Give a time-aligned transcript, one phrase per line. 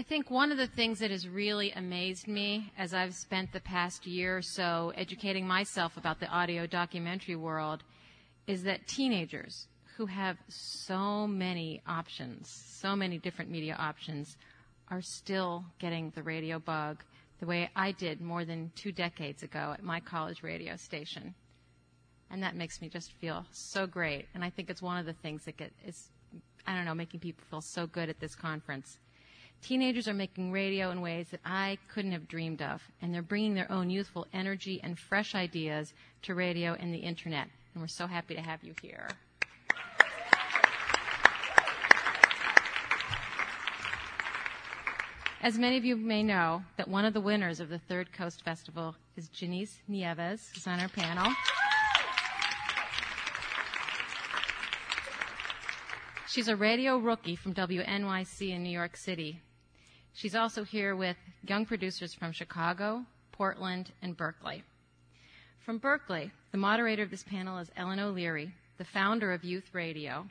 [0.00, 3.60] I think one of the things that has really amazed me as I've spent the
[3.60, 7.82] past year or so educating myself about the audio documentary world
[8.46, 9.68] is that teenagers
[9.98, 12.48] who have so many options,
[12.80, 14.38] so many different media options,
[14.88, 17.04] are still getting the radio bug
[17.38, 21.34] the way I did more than two decades ago at my college radio station.
[22.30, 24.28] And that makes me just feel so great.
[24.32, 26.08] And I think it's one of the things that get, is,
[26.66, 28.96] I don't know, making people feel so good at this conference.
[29.62, 33.54] Teenagers are making radio in ways that I couldn't have dreamed of, and they're bringing
[33.54, 35.92] their own youthful energy and fresh ideas
[36.22, 37.46] to radio and the internet.
[37.74, 39.08] And we're so happy to have you here.
[45.42, 48.42] As many of you may know, that one of the winners of the Third Coast
[48.44, 51.32] Festival is Janice Nieves, who's on our panel.
[56.28, 59.40] She's a radio rookie from WNYC in New York City.
[60.14, 64.64] She's also here with young producers from Chicago, Portland, and Berkeley.
[65.64, 70.26] From Berkeley, the moderator of this panel is Ellin O'Leary, the founder of Youth Radio,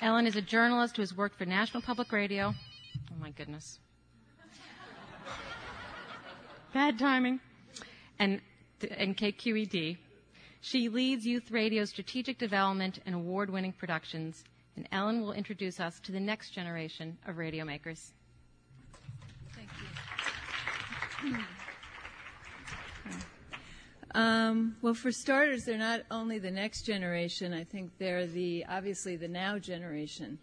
[0.00, 2.54] Ellin is a journalist who has worked for National Public Radio.
[3.10, 3.80] Oh my goodness.
[6.72, 7.40] Bad timing.
[8.20, 8.40] And,
[8.96, 9.96] and KQED.
[10.60, 14.44] She leads Youth Radio's strategic development and award winning productions.
[14.78, 18.12] And Ellin will introduce us to the next generation of radio makers.
[19.52, 19.68] Thank
[21.24, 21.36] you.
[24.14, 27.52] Um, well, for starters, they're not only the next generation.
[27.52, 30.38] I think they're the obviously the now generation.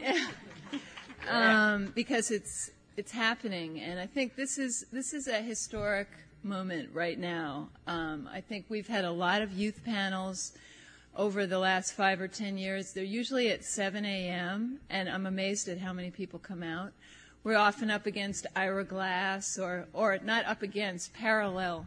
[0.00, 0.28] Yeah.
[1.28, 6.08] um, because it's it's happening, and I think this is this is a historic
[6.42, 7.68] moment right now.
[7.86, 10.54] Um, I think we've had a lot of youth panels
[11.16, 12.92] over the last five or ten years.
[12.92, 16.92] They're usually at 7 a.m., and I'm amazed at how many people come out.
[17.42, 21.86] We're often up against Ira Glass, or or not up against parallel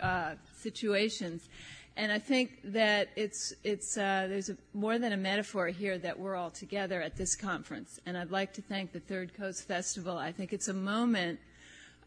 [0.00, 1.48] uh, situations.
[1.96, 6.18] And I think that it's, it's, uh, there's a, more than a metaphor here that
[6.18, 8.00] we're all together at this conference.
[8.04, 10.18] And I'd like to thank the Third Coast Festival.
[10.18, 11.38] I think it's a moment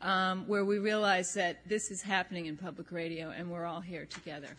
[0.02, 4.06] um, where we realize that this is happening in public radio and we're all here
[4.06, 4.50] together.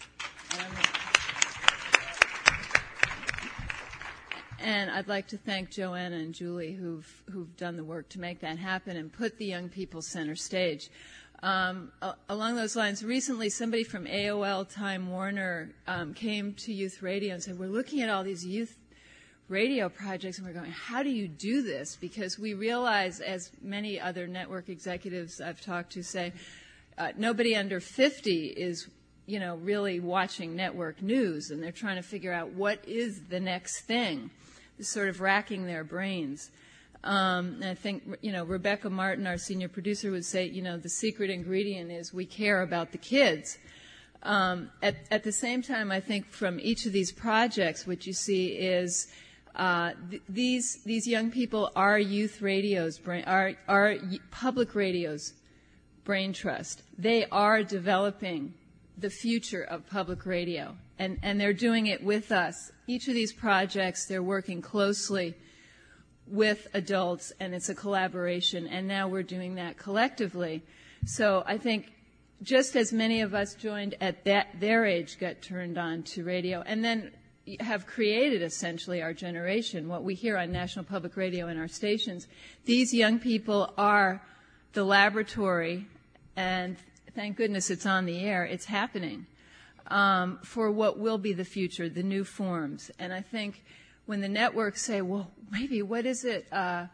[4.61, 8.41] And I'd like to thank Joanna and Julie who've, who've done the work to make
[8.41, 10.91] that happen and put the young people center stage.
[11.43, 11.93] Um,
[12.29, 17.43] along those lines, recently somebody from AOL Time Warner um, came to Youth Radio and
[17.43, 18.77] said, We're looking at all these youth
[19.49, 21.97] radio projects and we're going, How do you do this?
[22.01, 26.33] Because we realize, as many other network executives I've talked to say,
[26.99, 28.89] uh, nobody under 50 is
[29.29, 33.39] you know, really watching network news and they're trying to figure out what is the
[33.39, 34.31] next thing,
[34.81, 36.51] sort of racking their brains.
[37.05, 40.89] Um, I think, you know, Rebecca Martin, our senior producer, would say, you know, the
[40.89, 43.59] secret ingredient is we care about the kids.
[44.23, 48.15] Um, at, at, the same time, I think from each of these projects, what you
[48.15, 49.09] see is
[49.55, 53.97] uh, th- these these young people are youth radios, brain, are are
[54.33, 55.35] public radios,
[56.05, 56.83] brain trust.
[56.97, 58.55] They are developing
[58.99, 62.73] the future of public radio, and and they're doing it with us.
[62.87, 65.35] Each of these projects, they're working closely
[66.27, 70.63] with adults, and it's a collaboration, and now we're doing that collectively.
[71.07, 71.93] So I think
[72.43, 76.63] just as many of us joined at that, their age got turned on to radio,
[76.67, 77.13] and then
[77.61, 82.27] have created essentially our generation, what we hear on National Public Radio and our stations.
[82.67, 84.23] These young people are
[84.75, 85.87] the laboratory,
[86.37, 86.77] and
[87.15, 89.27] thank goodness it's on the air, it's happening,
[89.89, 92.91] um, for what will be the future, the new forms.
[92.99, 93.65] And I think
[94.07, 96.47] when the networks say, well, maybe what is it?
[96.53, 96.87] Uh,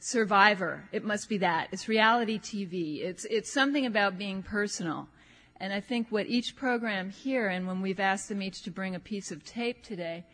[0.00, 0.88] Survivor.
[0.92, 1.68] It must be that.
[1.72, 3.02] It's reality TV.
[3.02, 5.08] It's, it's something about being personal.
[5.60, 8.94] And I think what each program here, and when we've asked them each to bring
[8.94, 10.24] a piece of tape today,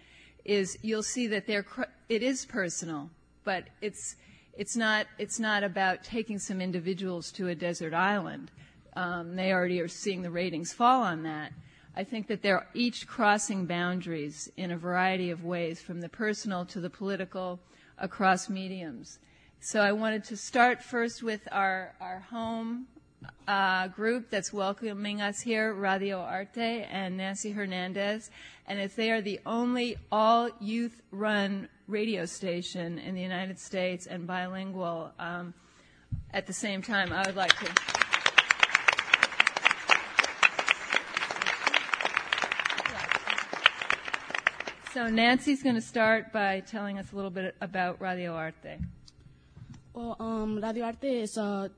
[0.45, 1.65] is you'll see that they're,
[2.11, 3.09] it is personal,
[3.43, 4.17] but it's,
[4.53, 8.51] it's not, it's not about taking some individuals to a desert island.
[8.97, 11.53] Um, they already are seeing the ratings fall on that.
[11.97, 16.65] I think that they're each crossing boundaries in a variety of ways, from the personal
[16.67, 17.61] to the political,
[17.99, 19.19] across mediums.
[19.61, 22.87] So I wanted to start first with our, our home
[23.47, 28.31] uh, group that's welcoming us here, Radio Arte and Nancy Hernandez.
[28.67, 34.07] And as they are the only all youth run radio station in the United States
[34.07, 35.55] and bilingual um,
[36.33, 38.04] at the same time, I would like to.
[44.95, 48.79] So Nancy's going to start by telling us a little bit about Radio Arte.
[49.93, 51.69] Well, um, Radio Arte is a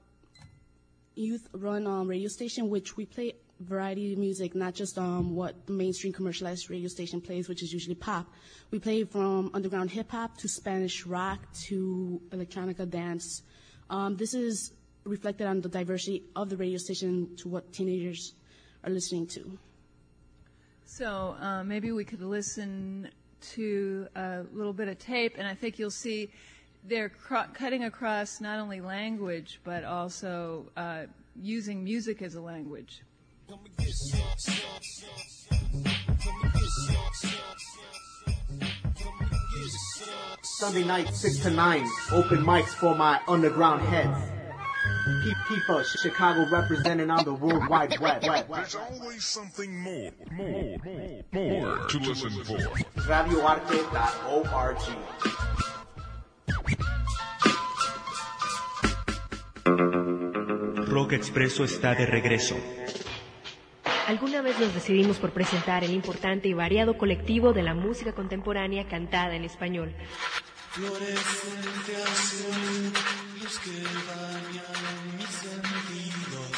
[1.14, 5.72] youth-run um, radio station which we play variety of music, not just um, what the
[5.72, 8.26] mainstream commercialized radio station plays, which is usually pop.
[8.70, 11.38] We play from underground hip hop to Spanish rock
[11.68, 13.40] to electronica dance.
[13.88, 14.72] Um, this is
[15.04, 18.34] reflected on the diversity of the radio station to what teenagers
[18.84, 19.58] are listening to.
[20.86, 23.10] So uh, maybe we could listen
[23.54, 26.30] to a little bit of tape, and I think you'll see
[26.84, 31.02] they're cr- cutting across not only language but also uh,
[31.42, 33.02] using music as a language.
[40.42, 41.86] Sunday night, 6 to 9.
[42.12, 44.18] Open mics for my underground heads.
[45.06, 45.60] P
[46.02, 48.20] Chicago representing on the World Wide Web.
[48.22, 52.58] There's always something more, more, more, more to listen for.
[53.02, 54.78] RadioArte.org.
[60.88, 62.56] Rock Expreso está de regreso.
[64.08, 68.88] Alguna vez nos decidimos por presentar el importante y variado colectivo de la música contemporánea
[68.88, 69.92] cantada en español.
[70.78, 70.92] Bañan
[75.16, 76.52] mis sentidos.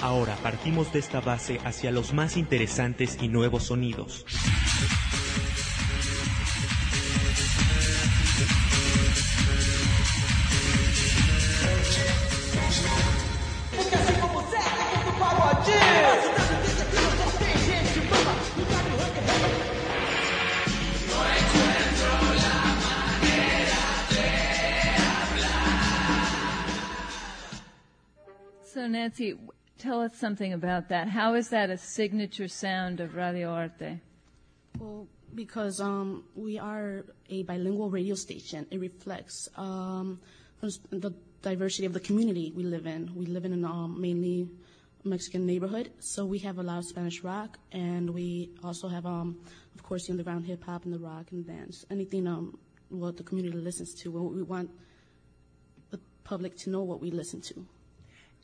[0.00, 4.24] Ahora partimos de esta base hacia los más interesantes y nuevos sonidos.
[28.76, 29.38] So Nancy,
[29.78, 31.08] tell us something about that.
[31.08, 34.02] How is that a signature sound of Radio Arte?
[34.78, 40.20] Well, because um, we are a bilingual radio station, it reflects um,
[40.90, 43.14] the diversity of the community we live in.
[43.14, 44.50] We live in a um, mainly
[45.04, 49.38] Mexican neighborhood, so we have a lot of Spanish rock, and we also have, um,
[49.74, 51.86] of course, the underground hip hop and the rock and dance.
[51.90, 52.58] Anything um,
[52.90, 54.10] what the community listens to.
[54.10, 54.68] What we want
[55.88, 57.66] the public to know what we listen to.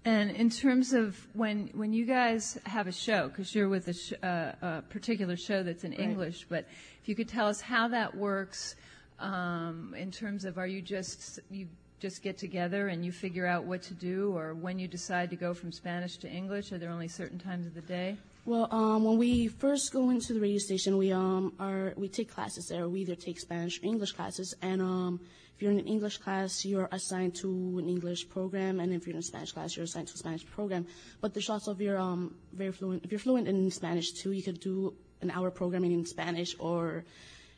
[0.04, 3.92] And in terms of when when you guys have a show, because you're with a,
[3.92, 6.66] sh- uh, a particular show that's in English, but
[7.00, 8.74] if you could tell us how that works,
[9.20, 11.68] um, in terms of are you just you
[12.00, 15.36] just get together and you figure out what to do, or when you decide to
[15.36, 16.72] go from Spanish to English?
[16.72, 18.16] Are there only certain times of the day?
[18.44, 22.28] Well, um, when we first go into the radio station, we um are we take
[22.28, 22.88] classes there.
[22.88, 25.20] We either take Spanish or English classes, and um,
[25.54, 29.14] if you're in an English class, you're assigned to an English program, and if you're
[29.14, 30.88] in a Spanish class, you're assigned to a Spanish program.
[31.20, 34.42] But there's also if you're um very fluent, if you're fluent in Spanish too, you
[34.42, 37.04] could do an hour programming in Spanish or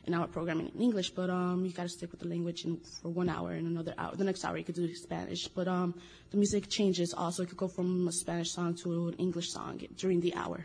[0.06, 1.08] an hour programming in English.
[1.10, 2.66] But um, you got to stick with the language
[3.00, 4.14] for one hour and another hour.
[4.14, 5.94] The next hour you could do Spanish, but um,
[6.30, 7.14] the music changes.
[7.14, 10.62] Also, it could go from a Spanish song to an English song during the hour.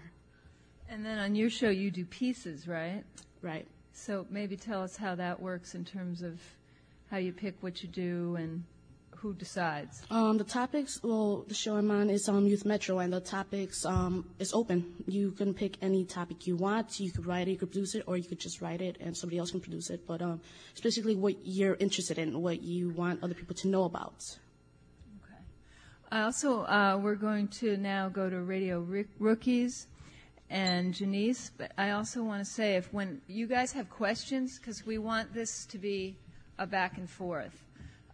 [0.89, 3.03] And then on your show, you do pieces, right?
[3.41, 3.68] Right.
[3.94, 6.39] So maybe tell us how that works in terms of
[7.12, 8.63] how you pick what you do and
[9.12, 10.01] who decides.
[10.09, 13.86] Um, the topics, well, the show I'm on is um, Youth Metro, and the topics
[13.86, 14.94] um, is open.
[15.07, 17.00] You can pick any topic you want.
[17.00, 19.15] You could write it, you could produce it, or you could just write it and
[19.15, 20.07] somebody else can produce it.
[20.07, 20.39] But um,
[20.72, 24.38] it's basically what you're interested in, what you want other people to know about.
[26.12, 29.86] I also, uh, we're going to now go to Radio Ri- Rookies
[30.50, 34.86] and Janice, but I also want to say if when you guys have questions, because
[34.86, 36.18] we want this to be
[36.58, 37.65] a back and forth.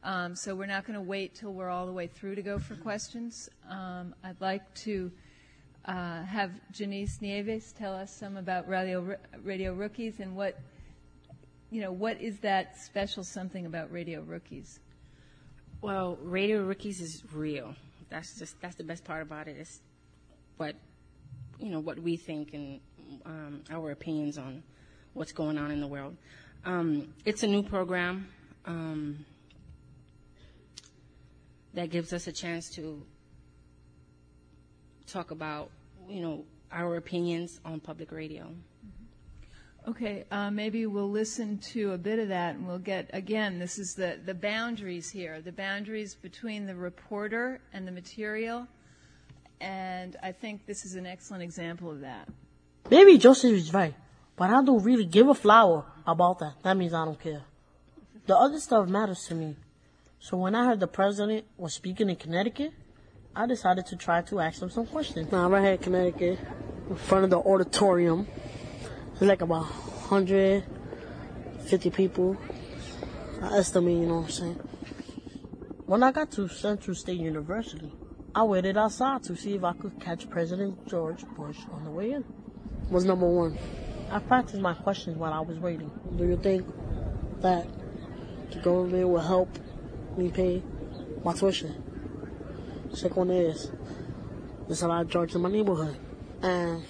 [0.03, 2.59] Um, so we're not going to wait till we're all the way through to go
[2.59, 3.49] for questions.
[3.67, 5.11] Um, I'd like to
[5.85, 10.59] uh, have Janice Nieves tell us some about Radio, Radio Rookies and what,
[11.71, 14.79] you know, what is that special something about Radio Rookies?
[15.81, 17.75] Well, Radio Rookies is real.
[18.09, 19.57] That's just that's the best part about it.
[19.59, 19.81] It's
[20.57, 20.75] what
[21.59, 22.79] you know what we think and
[23.25, 24.63] um, our opinions on
[25.13, 26.15] what's going on in the world.
[26.65, 28.27] Um, it's a new program
[28.65, 29.25] um,
[31.73, 33.01] that gives us a chance to
[35.07, 35.69] talk about
[36.09, 38.51] you know our opinions on public radio.
[39.87, 43.77] Okay, uh, maybe we'll listen to a bit of that and we'll get, again, this
[43.77, 48.67] is the, the boundaries here, the boundaries between the reporter and the material.
[49.59, 52.27] And I think this is an excellent example of that.
[52.89, 53.95] Maybe Joseph is right,
[54.35, 56.53] but I don't really give a flower about that.
[56.63, 57.43] That means I don't care.
[58.27, 59.55] The other stuff matters to me.
[60.19, 62.73] So when I heard the president was speaking in Connecticut,
[63.35, 65.31] I decided to try to ask him some questions.
[65.31, 66.39] Nah, right here in Connecticut,
[66.89, 68.27] in front of the auditorium.
[69.11, 72.37] It's like about 150 people.
[73.41, 74.59] I estimate, you know what I'm saying?
[75.85, 77.91] When I got to Central State University,
[78.35, 82.11] I waited outside to see if I could catch President George Bush on the way
[82.11, 82.25] in.
[82.89, 83.57] Was number one.
[84.11, 85.89] I practiced my questions while I was waiting.
[86.17, 86.67] Do you think
[87.39, 87.65] that
[88.51, 89.57] the government will help
[90.17, 90.61] me pay
[91.23, 91.81] my tuition?
[92.93, 93.71] Second one is,
[94.67, 95.97] there's a lot of drugs in my neighborhood,
[96.41, 96.83] and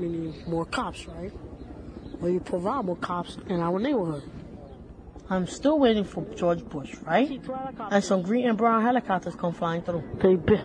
[0.00, 1.32] we need more cops, right?
[2.20, 4.28] Will you provide more cops in our neighborhood?
[5.28, 7.40] I'm still waiting for George Bush, right?
[7.90, 10.04] And some green and brown helicopters come flying through.
[10.22, 10.60] They big.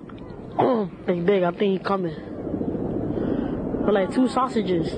[1.08, 1.41] they big.
[1.44, 2.15] I think he coming.
[3.86, 4.94] With like two sausages.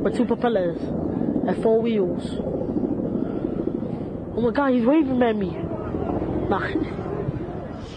[0.00, 0.80] With two propellers.
[0.80, 2.30] And four wheels.
[4.36, 5.50] Oh my god, he's waving at me.
[6.48, 6.70] Nah.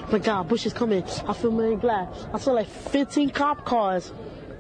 [0.01, 1.03] Oh my god, Bush is coming.
[1.27, 2.09] I feel really glad.
[2.33, 4.11] I saw like 15 cop cars.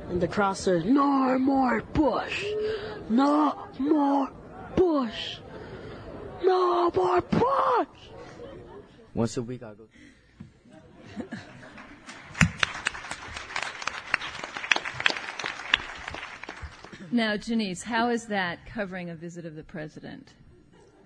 [0.07, 2.45] And the crowd said, No more Bush.
[3.09, 4.29] No more
[4.75, 5.37] Bush.
[6.43, 7.87] No more Bush.
[9.13, 9.87] Once a week, I go.
[17.11, 20.31] Now, Janice, how is that covering a visit of the president?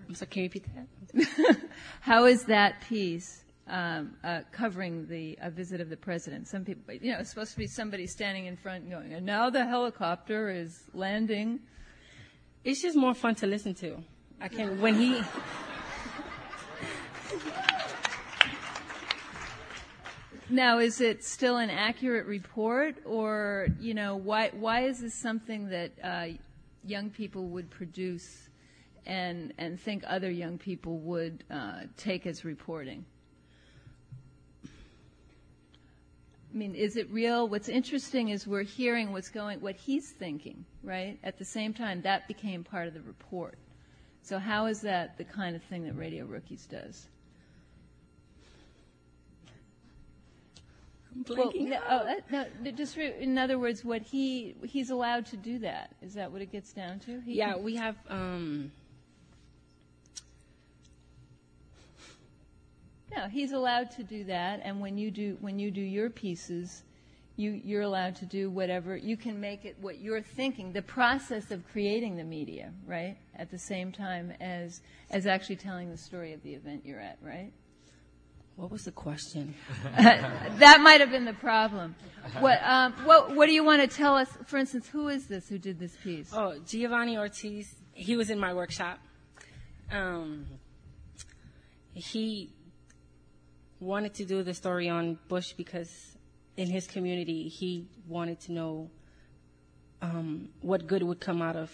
[0.07, 1.57] I'm sorry, can you repeat that?
[2.01, 6.49] how is that piece um, uh, covering the a visit of the president?
[6.49, 9.49] Some people, you know, it's supposed to be somebody standing in front going, and now
[9.49, 11.61] the helicopter is landing.
[12.63, 13.97] It's just more fun to listen to.
[14.39, 15.21] I can when he.
[20.49, 25.69] Now, is it still an accurate report, or you know, why why is this something
[25.69, 26.25] that uh,
[26.85, 28.49] young people would produce,
[29.05, 33.05] and and think other young people would uh, take as reporting?
[36.53, 37.47] I mean, is it real?
[37.47, 41.17] What's interesting is we're hearing what's going, what he's thinking, right?
[41.23, 43.57] At the same time, that became part of the report.
[44.21, 47.07] So how is that the kind of thing that Radio Rookies does?
[51.27, 55.37] Well, no, oh, that, no, just re- in other words, what he he's allowed to
[55.37, 55.95] do that.
[56.01, 57.21] Is that what it gets down to?
[57.21, 57.95] He yeah, can- we have.
[58.09, 58.71] Um,
[63.15, 66.83] No, he's allowed to do that, and when you do when you do your pieces,
[67.35, 70.73] you you're allowed to do whatever you can make it what you're thinking.
[70.73, 75.91] The process of creating the media, right, at the same time as as actually telling
[75.91, 77.51] the story of the event you're at, right.
[78.55, 79.53] what was the question?
[79.95, 81.95] that might have been the problem.
[82.39, 84.29] What um, what what do you want to tell us?
[84.45, 86.31] For instance, who is this who did this piece?
[86.33, 87.75] Oh, Giovanni Ortiz.
[87.91, 88.99] He was in my workshop.
[89.91, 90.47] Um,
[91.93, 92.49] he
[93.83, 96.17] wanted to do the story on Bush because
[96.57, 98.89] in his community he wanted to know
[100.01, 101.71] um, what good would come out of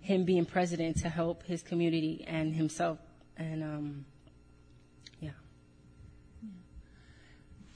[0.00, 2.98] him being president to help his community and himself.
[3.36, 4.04] And um,
[5.20, 5.30] yeah.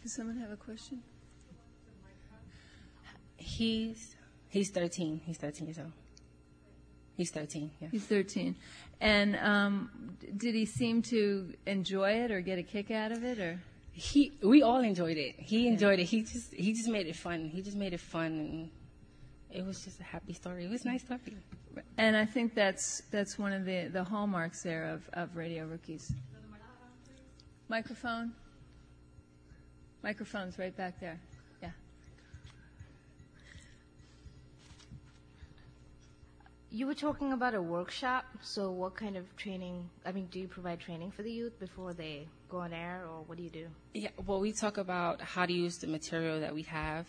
[0.02, 1.02] Does someone have a question?
[3.36, 4.16] He's
[4.48, 5.20] he's 13.
[5.24, 5.92] He's 13 years old.
[7.16, 7.70] He's 13.
[7.80, 7.88] Yeah.
[7.90, 8.54] He's 13,
[9.00, 9.90] and um,
[10.36, 13.58] did he seem to enjoy it or get a kick out of it, or?
[13.92, 15.36] He we all enjoyed it.
[15.38, 16.04] He enjoyed it.
[16.04, 17.48] He just he just made it fun.
[17.48, 18.70] He just made it fun and
[19.50, 20.64] it was just a happy story.
[20.66, 21.38] It was nice talking.
[21.96, 26.12] And I think that's that's one of the, the hallmarks there of, of Radio Rookies.
[27.68, 28.32] Microphone.
[30.02, 31.18] Microphone's right back there.
[36.76, 38.26] You were talking about a workshop.
[38.42, 39.88] So, what kind of training?
[40.04, 43.22] I mean, do you provide training for the youth before they go on air, or
[43.22, 43.66] what do you do?
[43.94, 47.06] Yeah, well, we talk about how to use the material that we have,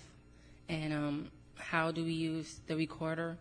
[0.70, 3.38] and um, how do we use the recorder.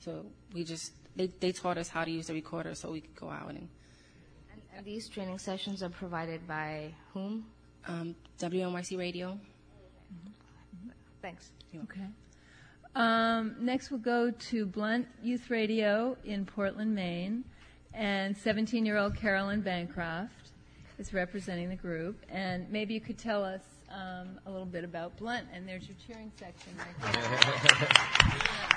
[0.00, 3.16] So we just they they taught us how to use the recorder, so we could
[3.16, 3.66] go out and.
[4.52, 7.46] And, and these training sessions are provided by whom?
[7.86, 9.38] Um, WNYC Radio.
[11.22, 11.50] Thanks.
[11.74, 12.08] Okay.
[12.94, 17.44] Um, next, we'll go to Blunt Youth Radio in Portland, Maine,
[17.94, 20.50] and 17-year-old Carolyn Bancroft
[20.98, 22.24] is representing the group.
[22.28, 25.46] And maybe you could tell us um, a little bit about Blunt.
[25.52, 27.88] And there's your cheering section right there.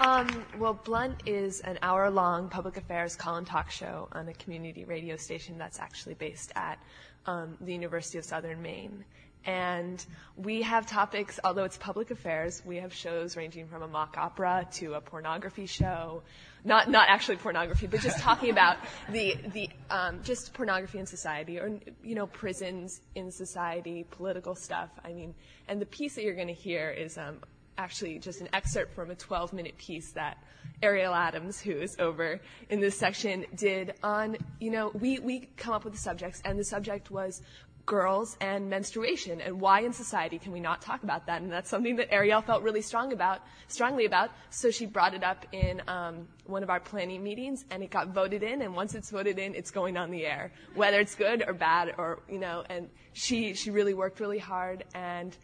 [0.00, 4.32] Um, well, Blunt is an hour long public affairs call and talk show on a
[4.34, 6.80] community radio station that's actually based at
[7.26, 9.04] um, the University of Southern Maine.
[9.46, 10.04] And
[10.36, 14.66] we have topics, although it's public affairs, we have shows ranging from a mock opera
[14.74, 16.22] to a pornography show.
[16.64, 18.78] Not, not actually pornography, but just talking about
[19.10, 24.88] the, the, um, just pornography in society or, you know, prisons in society, political stuff.
[25.04, 25.34] I mean,
[25.68, 27.40] and the piece that you're going to hear is, um,
[27.76, 30.38] actually just an excerpt from a 12 minute piece that
[30.82, 35.72] Ariel Adams, who is over in this section, did on, you know, we, we come
[35.74, 37.42] up with the subjects, and the subject was
[37.86, 41.42] girls and menstruation and why in society can we not talk about that?
[41.42, 44.30] And that's something that ariel felt really strong about strongly about.
[44.50, 48.08] So she brought it up in um, one of our planning meetings and it got
[48.08, 51.44] voted in and once it's voted in it's going on the air whether it's good
[51.46, 55.36] or bad or you know and she she really worked really hard and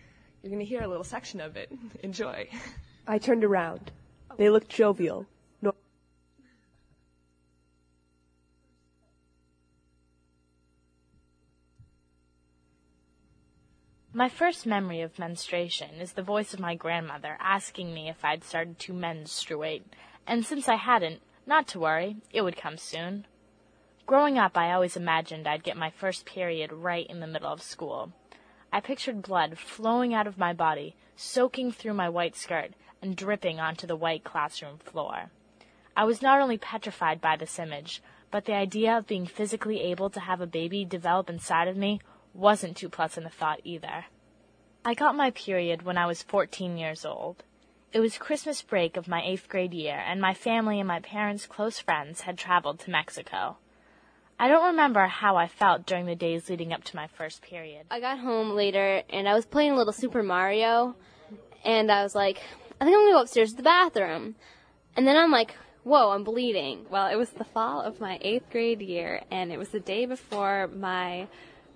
[0.43, 1.71] you're going to hear a little section of it.
[2.03, 2.49] Enjoy.
[3.07, 3.91] I turned around.
[4.39, 5.27] They looked jovial
[14.13, 18.43] My first memory of menstruation is the voice of my grandmother asking me if I'd
[18.43, 19.85] started to menstruate,
[20.27, 23.25] and since I hadn't, not to worry, it would come soon.
[24.07, 27.63] Growing up, I always imagined I'd get my first period right in the middle of
[27.63, 28.11] school.
[28.73, 33.61] I pictured blood flowing out of my body, soaking through my white skirt, and dripping
[33.61, 35.31] onto the white classroom floor.
[35.97, 38.03] I was not only petrified by this image,
[38.33, 42.01] but the idea of being physically able to have a baby develop inside of me
[42.35, 44.07] wasn't too pleasant a thought either.
[44.85, 47.45] I got my period when I was 14 years old.
[47.93, 51.47] It was Christmas break of my eighth grade year, and my family and my parents'
[51.47, 53.57] close friends had traveled to Mexico.
[54.39, 57.85] I don't remember how I felt during the days leading up to my first period.
[57.91, 60.95] I got home later and I was playing a little Super Mario,
[61.63, 62.39] and I was like,
[62.81, 64.37] I think I'm gonna go upstairs to the bathroom.
[64.97, 66.87] And then I'm like, whoa, I'm bleeding.
[66.89, 70.07] Well, it was the fall of my eighth grade year, and it was the day
[70.07, 71.29] before my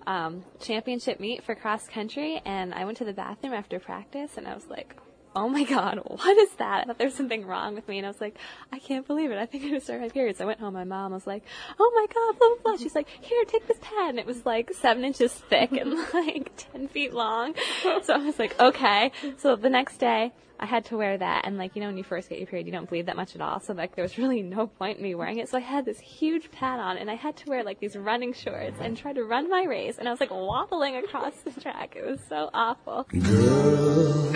[0.07, 4.47] um, championship meet for cross country, and I went to the bathroom after practice, and
[4.47, 4.95] I was like,
[5.35, 6.81] oh my god, what is that?
[6.81, 8.37] I thought there was something wrong with me, and I was like,
[8.71, 9.37] I can't believe it.
[9.37, 10.41] I think I'm gonna start my periods.
[10.41, 10.73] I went home.
[10.73, 11.43] My mom was like,
[11.79, 12.77] oh my god, blah blah blah.
[12.77, 16.51] She's like, here, take this pad, and it was like seven inches thick and like
[16.55, 17.55] ten feet long.
[18.03, 19.11] So I was like, okay.
[19.37, 22.03] So the next day, I had to wear that, and like you know, when you
[22.03, 23.59] first get your period, you don't bleed that much at all.
[23.59, 25.49] So like there was really no point in me wearing it.
[25.49, 28.33] So I had this huge pad on, and I had to wear like these running
[28.33, 31.95] shorts and try to run my race, and I was like waddling across the track.
[31.95, 33.05] It was so awful.
[33.09, 34.35] Girl,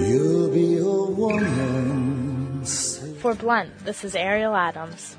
[0.00, 2.64] you'll be a woman.
[2.64, 5.16] For Blunt, this is Ariel Adams.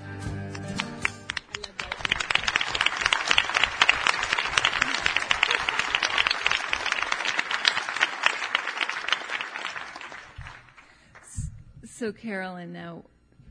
[12.01, 13.03] So, Carolyn, now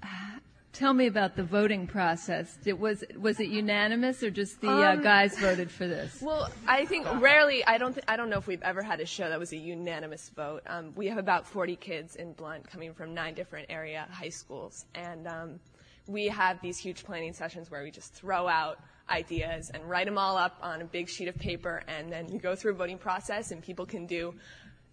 [0.72, 2.58] tell me about the voting process.
[2.64, 6.20] It was was it unanimous or just the uh, Um, guys voted for this?
[6.20, 7.64] Well, I think rarely.
[7.64, 7.92] I don't.
[7.92, 10.64] Th- I don't know if we've ever had a show that was a unanimous vote.
[10.66, 14.84] Um, we have about 40 kids in Blunt coming from nine different area high schools,
[14.96, 15.60] and um,
[16.08, 20.18] we have these huge planning sessions where we just throw out ideas and write them
[20.18, 22.98] all up on a big sheet of paper, and then you go through a voting
[22.98, 24.34] process, and people can do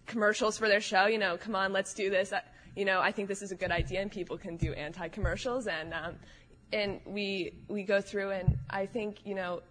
[0.06, 1.06] commercials for their show.
[1.06, 2.32] You know, come on, let's do this.
[2.32, 2.38] Uh,
[2.76, 5.92] you know, I think this is a good idea, and people can do anti-commercials, and
[5.94, 6.14] um,
[6.72, 9.62] and we we go through, and I think you know,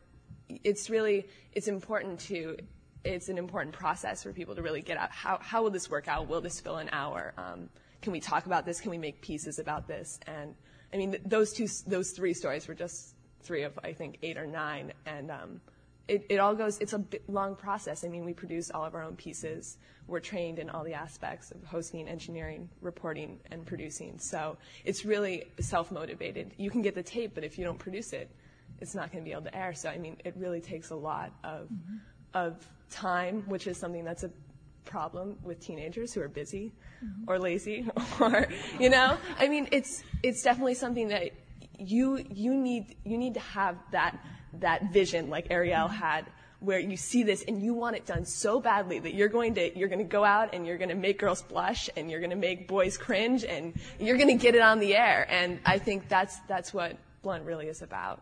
[0.49, 2.57] it's really it's important to
[3.03, 6.07] it's an important process for people to really get out how how will this work
[6.07, 6.27] out?
[6.27, 7.33] Will this fill an hour?
[7.37, 7.69] Um,
[8.01, 8.79] can we talk about this?
[8.81, 10.19] Can we make pieces about this?
[10.27, 10.55] And
[10.93, 14.37] I mean, th- those two those three stories were just three of I think eight
[14.37, 15.61] or nine, and um,
[16.07, 18.03] it, it all goes, it's a bit long process.
[18.03, 19.77] I mean, we produce all of our own pieces.
[20.07, 24.17] We're trained in all the aspects of hosting, engineering, reporting, and producing.
[24.19, 26.53] So it's really self motivated.
[26.57, 28.31] You can get the tape, but if you don't produce it,
[28.79, 29.73] it's not going to be able to air.
[29.73, 31.97] So, I mean, it really takes a lot of, mm-hmm.
[32.33, 34.31] of time, which is something that's a
[34.85, 36.71] problem with teenagers who are busy
[37.03, 37.29] mm-hmm.
[37.29, 37.89] or lazy
[38.21, 38.47] or,
[38.79, 39.17] you know?
[39.37, 41.31] I mean, it's, it's definitely something that
[41.77, 44.17] you, you need, you need to have that
[44.59, 46.25] that vision like Ariel had
[46.59, 50.03] where you see this and you want it done so badly that you're going to
[50.03, 52.97] go out and you're going to make girls blush and you're going to make boys
[52.97, 56.73] cringe and you're going to get it on the air and I think that's that's
[56.73, 58.21] what Blunt really is about.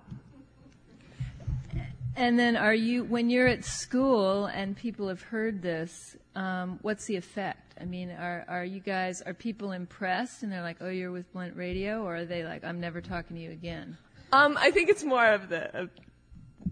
[2.17, 6.15] And then, are you when you're at school and people have heard this?
[6.35, 7.73] Um, what's the effect?
[7.79, 11.31] I mean, are are you guys are people impressed and they're like, "Oh, you're with
[11.31, 13.97] Blunt Radio," or are they like, "I'm never talking to you again"?
[14.33, 15.89] Um, I think it's more of the of,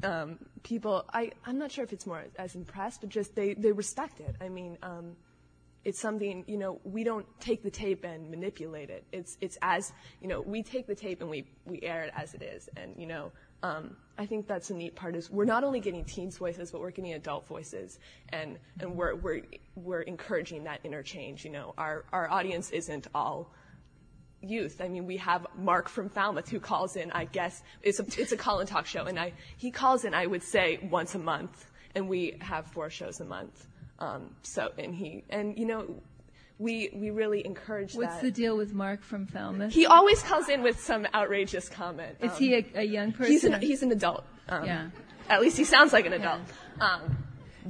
[0.03, 1.05] um, people.
[1.13, 4.35] I I'm not sure if it's more as impressed, but just they they respect it.
[4.41, 5.15] I mean, um,
[5.85, 9.05] it's something you know we don't take the tape and manipulate it.
[9.13, 12.33] It's it's as you know we take the tape and we we air it as
[12.33, 13.31] it is, and you know.
[13.63, 16.81] Um, I think that's the neat part is we're not only getting teens voices, but
[16.81, 17.97] we're getting adult voices,
[18.29, 19.41] and and we're we're
[19.75, 21.43] we're encouraging that interchange.
[21.43, 23.51] You know, our our audience isn't all
[24.41, 24.81] youth.
[24.81, 27.09] I mean, we have Mark from Falmouth who calls in.
[27.11, 30.13] I guess it's a it's a call and talk show, and I he calls in.
[30.13, 33.65] I would say once a month, and we have four shows a month.
[33.97, 35.87] Um, so, and he, and you know,
[36.59, 38.21] we we really encourage What's that.
[38.23, 39.73] the deal with Mark from Falmouth?
[39.73, 42.17] He always calls in with some outrageous comment.
[42.21, 43.31] Is Um, he a, a young person?
[43.31, 44.23] He's an, he's an adult.
[44.49, 44.89] Um, Yeah.
[45.29, 46.41] At least he sounds like an adult.
[46.81, 47.17] Um,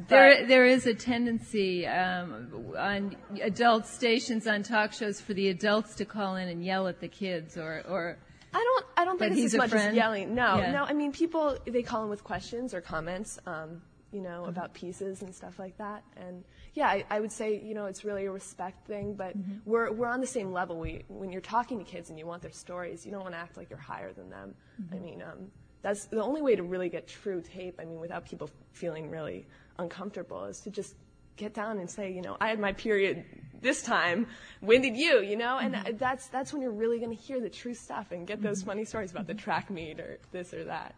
[0.10, 5.94] There, there is a tendency um, on adult stations on talk shows for the adults
[5.96, 8.18] to call in and yell at the kids, or, or
[8.56, 8.86] I don't.
[8.98, 9.90] I don't think it's as much friend?
[9.90, 10.34] as yelling.
[10.34, 10.72] No, Yeah.
[10.72, 10.84] no.
[10.84, 15.22] I mean, people they call in with questions or comments, um, you know, about pieces
[15.22, 16.04] and stuff like that.
[16.18, 16.44] And
[16.74, 19.14] yeah, I, I would say you know it's really a respect thing.
[19.16, 19.70] But Mm-hmm.
[19.70, 20.80] we're we're on the same level.
[20.80, 23.40] We when you're talking to kids and you want their stories, you don't want to
[23.40, 24.56] act like you're higher than them.
[24.92, 25.02] I Mhm.
[25.02, 27.80] mean, um, that's the only way to really get true tape.
[27.82, 29.46] I mean, without people feeling really
[29.78, 30.96] uncomfortable, is to just
[31.36, 33.26] get down and say, you know, I had my period
[33.62, 34.28] this time.
[34.62, 35.20] When did you?
[35.22, 35.88] You know, and Mm-hmm.
[35.88, 38.62] uh that's that's when you're really going to hear the true stuff and get those
[38.64, 40.96] funny stories about the track meet or this or that.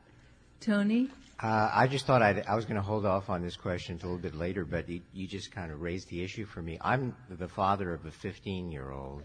[0.59, 1.09] Tony.
[1.41, 4.09] Uh, I just thought I'd, I was going to hold off on this question until
[4.09, 6.77] a little bit later, but you, you just kind of raised the issue for me.
[6.81, 9.23] I'm the father of a 15 year old,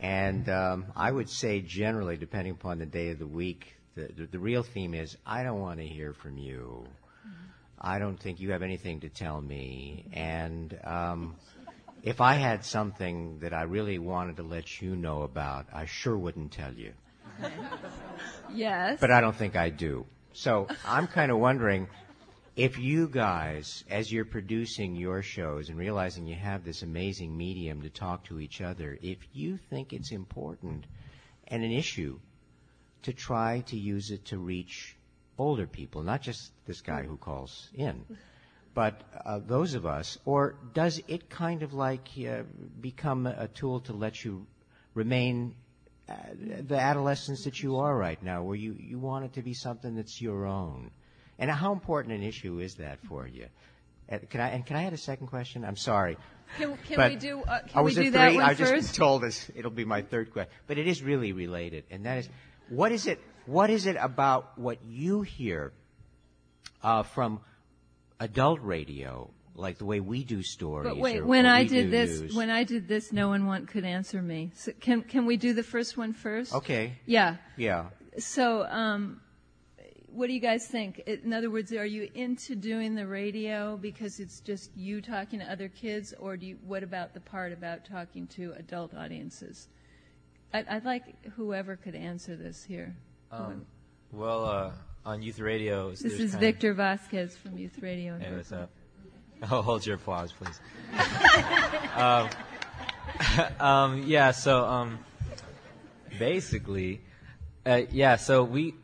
[0.00, 4.62] and um, I would say generally, depending upon the day of the week, the real
[4.62, 6.86] theme is I don't want to hear from you.
[7.80, 10.06] I don't think you have anything to tell me.
[10.12, 11.34] And um,
[12.02, 16.16] if I had something that I really wanted to let you know about, I sure
[16.16, 16.92] wouldn't tell you.
[18.54, 18.98] Yes.
[19.00, 20.06] But I don't think I do.
[20.34, 21.88] So I'm kind of wondering
[22.56, 27.82] if you guys, as you're producing your shows and realizing you have this amazing medium
[27.82, 30.86] to talk to each other, if you think it's important
[31.48, 32.18] and an issue
[33.02, 34.96] to try to use it to reach
[35.38, 38.04] older people, not just this guy who calls in,
[38.74, 42.42] but uh, those of us, or does it kind of like uh,
[42.80, 44.46] become a tool to let you
[44.94, 45.54] remain
[46.68, 49.94] the adolescence that you are right now, where you, you want it to be something
[49.94, 50.90] that's your own?
[51.38, 53.46] And how important an issue is that for you?
[54.10, 55.64] Uh, Can I, and can I add a second question?
[55.64, 56.16] I'm sorry.
[56.58, 58.36] Can- can But- we do, uh, can we do that three?
[58.36, 58.94] one I was just first?
[58.94, 62.28] told this it'll be my third question, but it is really related, and that is,
[62.68, 63.20] what is it?
[63.46, 65.72] What is it about what you hear
[66.82, 67.40] uh, from
[68.20, 70.88] adult radio, like the way we do stories?
[70.88, 72.34] But wait, or when what I did this, news?
[72.34, 74.52] when I did this, no one want, could answer me.
[74.54, 76.54] So can can we do the first one first?
[76.54, 76.94] Okay.
[77.06, 77.36] Yeah.
[77.56, 77.86] Yeah.
[78.18, 79.20] So, um,
[80.08, 80.98] what do you guys think?
[81.00, 85.50] In other words, are you into doing the radio because it's just you talking to
[85.50, 86.58] other kids, or do you?
[86.66, 89.68] What about the part about talking to adult audiences?
[90.52, 92.94] I, I'd like whoever could answer this here.
[93.30, 93.64] Um,
[94.12, 94.72] well, uh,
[95.06, 98.14] on youth radio, this is kind of- Victor Vasquez from Youth Radio.
[98.14, 98.70] in Hey, what's up?
[99.50, 100.60] Oh, hold your applause, please.
[101.96, 102.28] um,
[103.60, 105.00] um, yeah, so um,
[106.16, 107.00] basically,
[107.66, 108.74] uh, yeah, so we,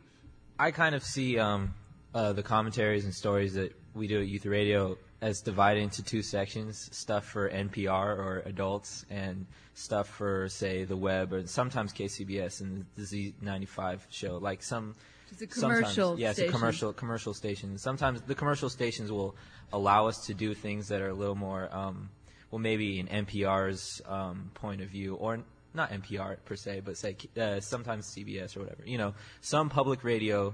[0.59, 1.73] I kind of see um,
[2.13, 6.21] uh, the commentaries and stories that we do at Youth Radio as divided into two
[6.21, 9.45] sections: stuff for NPR or adults, and
[9.75, 14.37] stuff for, say, the web or sometimes KCBS and the Z95 show.
[14.37, 14.95] Like some,
[15.31, 16.53] It's a sometimes- commercial yeah, it's a station.
[16.53, 17.81] commercial commercial stations.
[17.81, 19.35] Sometimes the commercial stations will
[19.71, 22.09] allow us to do things that are a little more, um,
[22.51, 25.39] well, maybe in NPR's um, point of view, or
[25.73, 28.83] not NPR per se, but say uh, sometimes CBS or whatever.
[28.85, 30.53] You know, some public radio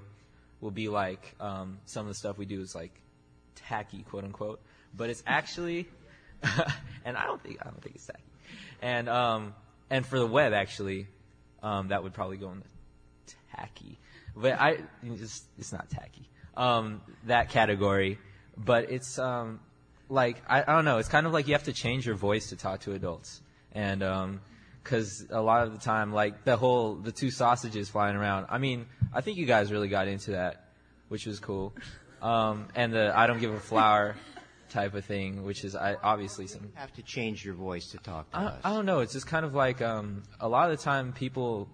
[0.61, 3.01] will be like um, some of the stuff we do is like
[3.55, 4.61] tacky, quote unquote,
[4.95, 5.87] but it's actually,
[7.05, 8.23] and I don't think I don't think it's tacky,
[8.81, 9.53] and um,
[9.89, 11.07] and for the web actually,
[11.63, 13.97] um, that would probably go in the tacky,
[14.35, 16.29] but I it's it's not tacky.
[16.57, 18.17] Um, that category,
[18.57, 19.59] but it's um,
[20.09, 20.97] like I, I don't know.
[20.97, 23.41] It's kind of like you have to change your voice to talk to adults,
[23.73, 24.41] and um,
[24.83, 28.45] because a lot of the time, like the whole the two sausages flying around.
[28.49, 30.69] I mean, I think you guys really got into that,
[31.09, 31.73] which was cool.
[32.21, 34.15] Um, and the I don't give a flower
[34.69, 38.29] type of thing, which is I, obviously some have to change your voice to talk
[38.31, 38.61] to I, us.
[38.63, 38.99] I don't know.
[38.99, 41.67] It's just kind of like um, a lot of the time people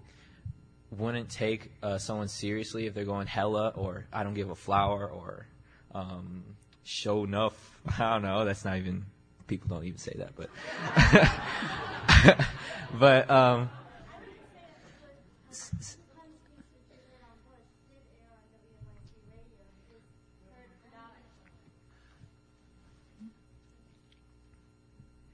[0.92, 5.08] wouldn't take uh, someone seriously if they're going hella or I don't give a flower
[5.08, 5.48] or
[5.94, 6.44] um,
[6.84, 7.80] show enough.
[8.00, 8.46] I don't know.
[8.46, 9.06] That's not even
[9.48, 10.50] people don't even say that, but
[13.00, 13.70] but um,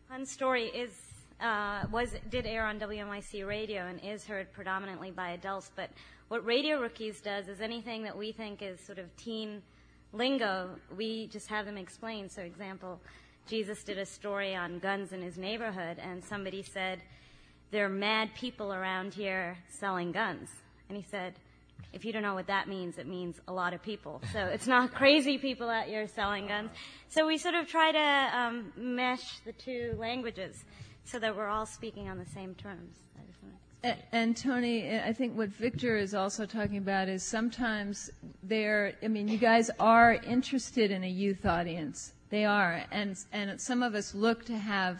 [0.10, 1.07] Hun's story is
[2.30, 5.72] did air on WNYC radio and is heard predominantly by adults.
[5.76, 5.90] But
[6.30, 9.62] what Radio Rookies does is anything that we think is sort of teen
[10.14, 12.30] lingo, we just have them explain.
[12.30, 13.00] So, example,
[13.48, 17.02] Jesus did a story on guns in his neighborhood, and somebody said,
[17.72, 20.50] "There are mad people around here selling guns,"
[20.90, 21.36] and he said,
[21.94, 24.22] If you don't know what that means, it means a lot of people.
[24.34, 26.72] So it's not crazy people out here selling guns.
[27.08, 30.66] So we sort of try to um, mesh the two languages
[31.08, 32.98] so that we're all speaking on the same terms.
[34.12, 38.10] And, Tony, I think what Victor is also talking about is sometimes
[38.44, 42.14] they're, I mean, you guys are interested in a youth audience.
[42.30, 42.84] They are.
[42.92, 45.00] And, and some of us look to have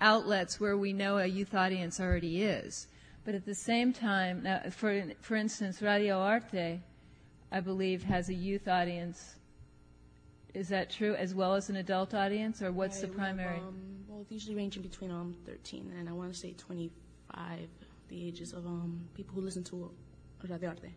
[0.00, 2.86] outlets where we know a youth audience already is.
[3.24, 6.80] But at the same time, for, for instance, Radio Arte,
[7.50, 9.34] I believe, has a youth audience.
[10.58, 13.36] Is that true, as well as an adult audience, or what's the Right, we have,
[13.36, 13.58] primary?
[13.60, 13.76] um,
[14.08, 17.68] well, it's usually ranging between um 13 and I want to say 25,
[18.08, 19.88] the ages of um people who listen to
[20.42, 20.90] Radio Arte.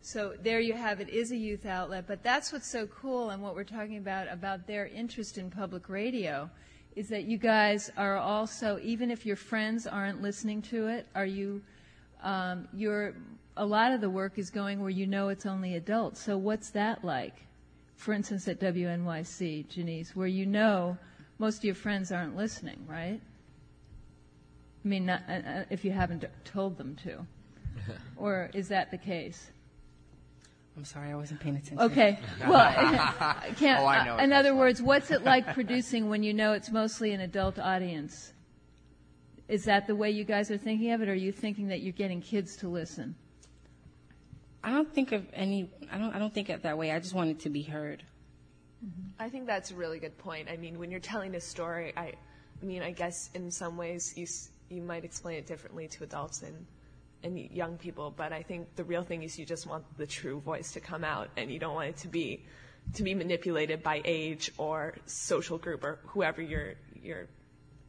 [0.00, 2.06] So there you have it, is a youth outlet.
[2.06, 5.88] But that's what's so cool and what we're talking about, about their interest in public
[5.88, 6.48] radio,
[6.94, 11.26] is that you guys are also, even if your friends aren't listening to it, are
[11.26, 11.60] you,
[12.22, 13.16] um, you're,
[13.56, 16.22] a lot of the work is going where you know it's only adults.
[16.22, 17.45] So what's that like?
[17.96, 20.96] For instance, at WNYC, Janice, where you know
[21.38, 23.20] most of your friends aren't listening, right?
[24.84, 27.26] I mean, not, uh, uh, if you haven't told them to.
[28.16, 29.50] Or is that the case?
[30.76, 31.80] I'm sorry, I wasn't paying attention.
[31.80, 32.18] Okay.
[32.40, 33.80] Well, I can't.
[33.80, 34.16] Oh, I know.
[34.16, 37.58] uh, in other words, what's it like producing when you know it's mostly an adult
[37.58, 38.32] audience?
[39.48, 41.80] Is that the way you guys are thinking of it, or are you thinking that
[41.80, 43.14] you're getting kids to listen?
[44.66, 45.70] I don't think of any.
[45.92, 46.12] I don't.
[46.14, 46.90] I don't think it that way.
[46.90, 48.02] I just want it to be heard.
[48.84, 49.22] Mm-hmm.
[49.22, 50.48] I think that's a really good point.
[50.50, 52.12] I mean, when you're telling a story, I,
[52.60, 54.26] I mean, I guess in some ways you
[54.68, 56.66] you might explain it differently to adults and
[57.22, 60.40] and young people, but I think the real thing is you just want the true
[60.40, 62.44] voice to come out, and you don't want it to be
[62.94, 67.28] to be manipulated by age or social group or whoever you're you're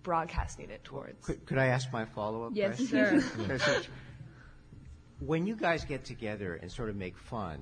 [0.03, 1.25] broadcasting it towards.
[1.25, 3.21] Could, could I ask my follow-up Yes, question?
[3.21, 3.43] sir.
[3.47, 3.89] There's such-
[5.19, 7.59] when you guys get together and sort of make fun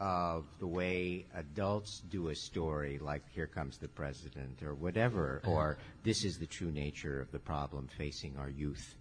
[0.00, 5.78] of the way adults do a story, like "Here Comes the President" or whatever, or
[6.02, 8.96] "This is the true nature of the problem facing our youth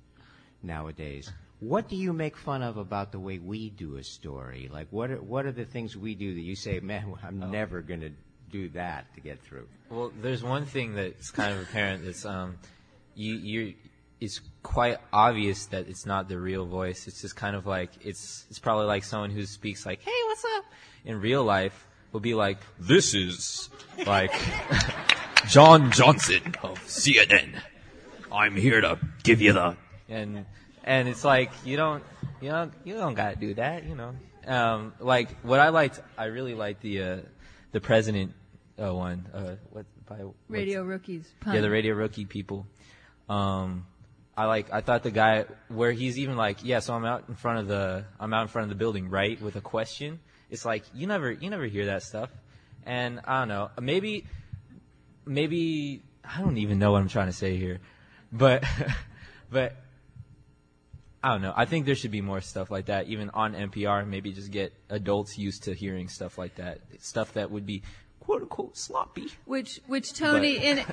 [0.62, 4.70] nowadays," what do you make fun of about the way we do a story?
[4.72, 7.82] Like, what are, what are the things we do that you say, "Man, I'm never
[7.82, 8.12] going to
[8.52, 9.68] do that to get through"?
[9.90, 12.06] Well, there's one thing that's kind of apparent.
[12.06, 12.58] That's um,
[13.16, 13.74] you you
[14.22, 17.08] it's quite obvious that it's not the real voice.
[17.08, 20.46] It's just kind of like it's it's probably like someone who speaks like, "Hey, what's
[20.58, 20.66] up?"
[21.04, 23.70] In real life, will be like, "This is
[24.06, 24.32] like
[25.48, 27.60] John Johnson of CNN.
[28.32, 29.76] I'm here to give you the
[30.08, 30.46] and
[30.84, 32.04] and it's like you don't
[32.40, 34.14] you don't you don't gotta do that, you know.
[34.46, 37.18] Um, like what I liked, I really liked the uh,
[37.72, 38.34] the president
[38.82, 39.28] uh, one.
[39.34, 41.28] Uh, what by Radio Rookies.
[41.48, 42.68] yeah, the radio rookie people.
[43.30, 43.86] Um,
[44.36, 44.72] I like.
[44.72, 46.80] I thought the guy where he's even like, yeah.
[46.80, 48.06] So I'm out in front of the.
[48.20, 50.20] I'm out in front of the building, right, with a question.
[50.50, 52.30] It's like you never, you never hear that stuff,
[52.86, 53.72] and I don't know.
[53.80, 54.26] Maybe,
[55.26, 57.80] maybe I don't even know what I'm trying to say here,
[58.32, 58.64] but,
[59.50, 59.76] but
[61.24, 61.54] I don't know.
[61.56, 64.08] I think there should be more stuff like that, even on NPR.
[64.08, 67.84] Maybe just get adults used to hearing stuff like that, stuff that would be
[68.22, 69.28] quote unquote sloppy.
[69.46, 70.86] Which, which Tony, But- in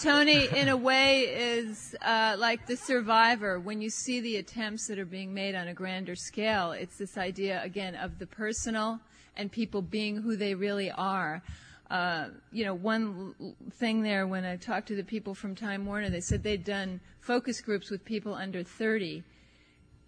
[0.00, 3.60] Tony, in a way, is uh, like the survivor.
[3.60, 7.18] When you see the attempts that are being made on a grander scale, it's this
[7.18, 8.98] idea again of the personal
[9.36, 11.42] and people being who they really are.
[11.90, 15.84] Uh, you know, one l- thing there when I talked to the people from Time
[15.84, 19.24] Warner, they said they'd done focus groups with people under 30,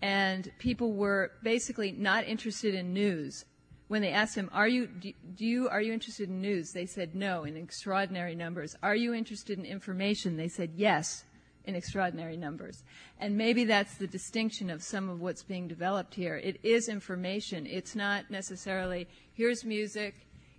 [0.01, 3.45] and people were basically not interested in news
[3.93, 7.15] when they asked them, "Are you do, you are you interested in news?" They said
[7.15, 8.75] no in extraordinary numbers.
[8.83, 10.39] Are you interested in information?
[10.39, 11.25] They said yes
[11.67, 12.85] in extraordinary numbers.
[13.21, 16.37] And maybe that's the distinction of some of what's being developed here.
[16.39, 17.67] It is information.
[17.67, 20.15] It's not necessarily here's music,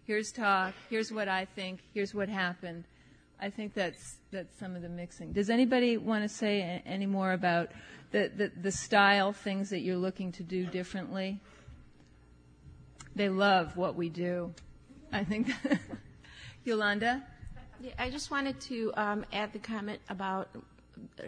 [0.05, 2.83] here's talk, here's what I think, here's what happened.
[3.39, 5.33] I think that's that's some of the mixing.
[5.33, 7.71] Does anybody want to say any more about
[8.11, 11.41] the, the, the style things that you're looking to do differently?
[13.15, 14.53] They love what we do.
[15.11, 15.51] I think.
[16.63, 17.23] Yolanda?
[17.81, 20.49] Yeah, I just wanted to um, add the comment about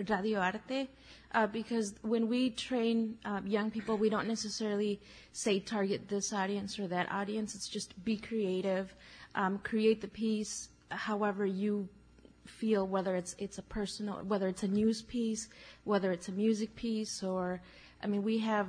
[0.10, 0.88] Radio Arte
[1.34, 5.00] uh, because when we train uh, young people, we don't necessarily
[5.34, 7.56] say target this audience or that audience.
[7.56, 8.94] It's just be creative,
[9.36, 11.88] um, create the piece however you
[12.46, 15.50] feel, whether it's it's a personal, whether it's a news piece,
[15.84, 17.62] whether it's a music piece, or
[18.04, 18.68] I mean, we have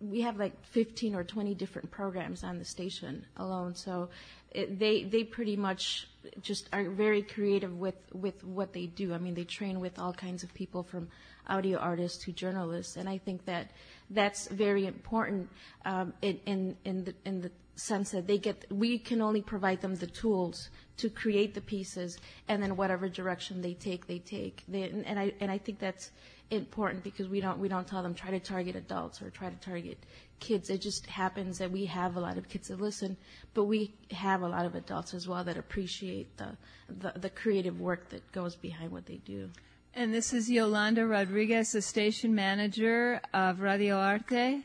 [0.00, 3.74] we have like 15 or 20 different programs on the station alone.
[3.74, 4.10] So
[4.52, 6.08] it, they they pretty much
[6.40, 9.12] just are very creative with with what they do.
[9.12, 11.08] I mean, they train with all kinds of people from
[11.48, 13.70] audio artists to journalists, and I think that
[14.10, 15.48] that's very important
[15.84, 19.80] um, in in in the, in the sense that they get we can only provide
[19.80, 24.64] them the tools to create the pieces, and then whatever direction they take, they take.
[24.66, 26.10] They, and, and I and I think that's
[26.50, 29.56] important because we don't we don't tell them try to target adults or try to
[29.56, 29.98] target
[30.40, 30.70] kids.
[30.70, 33.16] It just happens that we have a lot of kids that listen,
[33.54, 36.56] but we have a lot of adults as well that appreciate the
[36.88, 39.50] the, the creative work that goes behind what they do.
[39.94, 44.62] And this is Yolanda Rodriguez, the station manager of Radio Arte.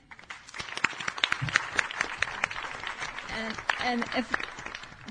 [3.35, 4.31] And, and if,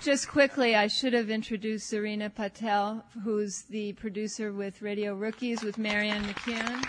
[0.03, 5.79] just quickly, I should have introduced Zarina Patel, who's the producer with Radio Rookies with
[5.79, 6.85] Marianne McCune.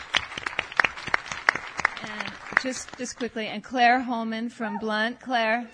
[2.09, 5.19] And just, just quickly, and Claire Holman from Blunt.
[5.19, 5.69] Claire.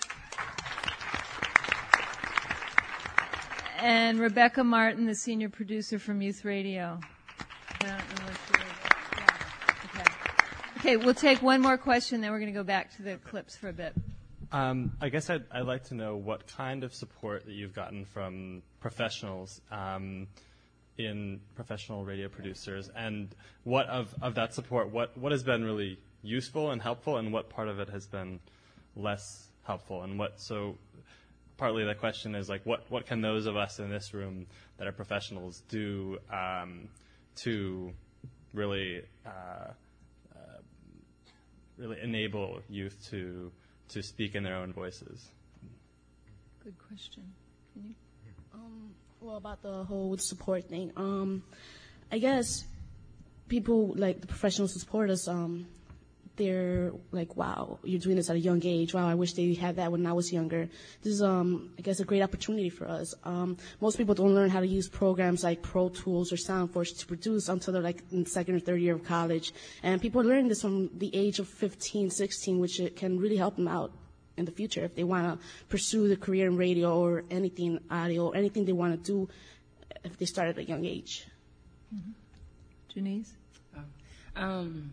[3.80, 7.00] And Rebecca Martin, the senior producer from Youth Radio.
[10.76, 13.56] Okay, we'll take one more question, then we're going to go back to the clips
[13.56, 13.94] for a bit.
[14.52, 18.04] Um, I guess I'd, I'd like to know what kind of support that you've gotten
[18.04, 20.26] from professionals um,
[20.98, 25.98] in professional radio producers, and what of, of that support, what, what has been really
[26.22, 28.40] useful and helpful, and what part of it has been
[28.96, 30.76] less helpful, and what so
[31.56, 34.46] partly the question is like what, what can those of us in this room
[34.78, 36.88] that are professionals do um,
[37.36, 37.92] to
[38.52, 39.70] really uh,
[40.34, 40.60] uh,
[41.78, 43.52] really enable youth to
[43.90, 45.28] to speak in their own voices.
[46.64, 47.22] Good question.
[47.72, 47.94] Can you?
[48.54, 51.42] Um, well, about the whole support thing, um,
[52.10, 52.64] I guess
[53.48, 55.10] people like the professionals who support.
[55.28, 55.66] Um,
[56.40, 58.94] they're like, wow, you're doing this at a young age.
[58.94, 60.68] Wow, I wish they had that when I was younger.
[61.02, 63.14] This is, um, I guess, a great opportunity for us.
[63.24, 67.06] Um, most people don't learn how to use programs like Pro Tools or SoundForge to
[67.06, 69.52] produce until they're like in second or third year of college.
[69.82, 73.36] And people are learning this from the age of 15, 16, which it can really
[73.36, 73.92] help them out
[74.38, 78.28] in the future if they want to pursue the career in radio or anything audio
[78.28, 79.28] or anything they want to do
[80.04, 81.26] if they start at a young age.
[81.94, 82.12] Mm-hmm.
[82.88, 83.34] Janice?
[84.36, 84.92] Um,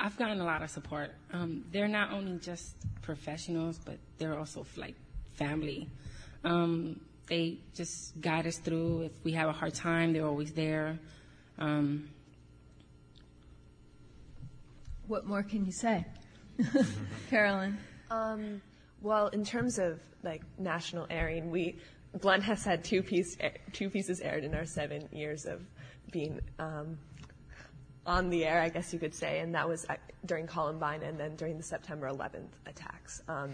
[0.00, 1.10] I've gotten a lot of support.
[1.32, 4.94] Um, they're not only just professionals, but they're also like
[5.34, 5.88] family.
[6.42, 9.02] Um, they just guide us through.
[9.02, 10.98] If we have a hard time, they're always there.
[11.58, 12.08] Um,
[15.10, 16.06] What more can you say?
[17.30, 17.76] Carolyn?
[18.12, 18.62] Um,
[19.02, 21.76] well, in terms of like national airing, we
[22.20, 23.36] Blunt has had two piece
[23.72, 25.62] two pieces aired in our seven years of
[26.12, 26.96] being um,
[28.06, 29.94] on the air, I guess you could say, and that was uh,
[30.26, 33.22] during Columbine and then during the September 11th attacks.
[33.28, 33.50] Um,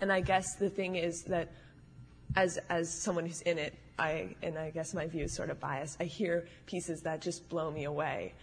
[0.00, 1.50] and I guess the thing is that
[2.36, 5.58] as as someone who's in it, I and I guess my view is sort of
[5.58, 6.00] biased.
[6.00, 8.34] I hear pieces that just blow me away.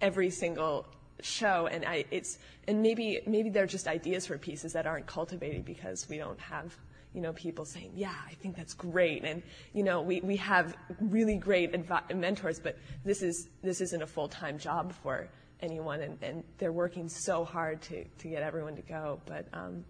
[0.00, 0.86] Every single
[1.20, 5.64] show, and I it's and maybe maybe they're just ideas for pieces that aren't cultivated
[5.64, 6.74] because we don't have
[7.12, 9.42] you know people saying yeah I think that's great, and
[9.72, 14.06] you know we we have really great advi- mentors, but this is this isn't a
[14.06, 15.28] full time job for
[15.60, 19.46] anyone, and, and they're working so hard to to get everyone to go, but.
[19.52, 19.84] Um,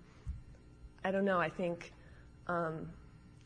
[1.04, 1.38] I don't know.
[1.38, 1.92] I think
[2.46, 2.90] um,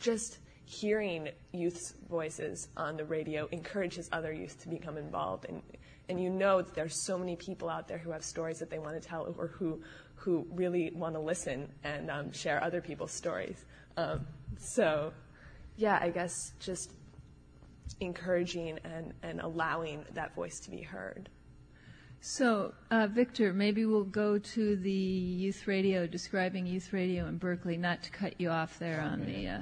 [0.00, 5.62] just hearing youth's voices on the radio encourages other youth to become involved, and
[6.08, 8.78] and you know that there's so many people out there who have stories that they
[8.78, 9.80] want to tell, or who
[10.16, 13.64] who really want to listen and um, share other people's stories.
[13.96, 14.26] Um,
[14.58, 15.12] so,
[15.76, 16.92] yeah, I guess just
[18.00, 21.28] encouraging and and allowing that voice to be heard.
[22.26, 27.76] So, uh, Victor, maybe we'll go to the youth radio, describing youth radio in Berkeley,
[27.76, 29.58] not to cut you off there on the uh,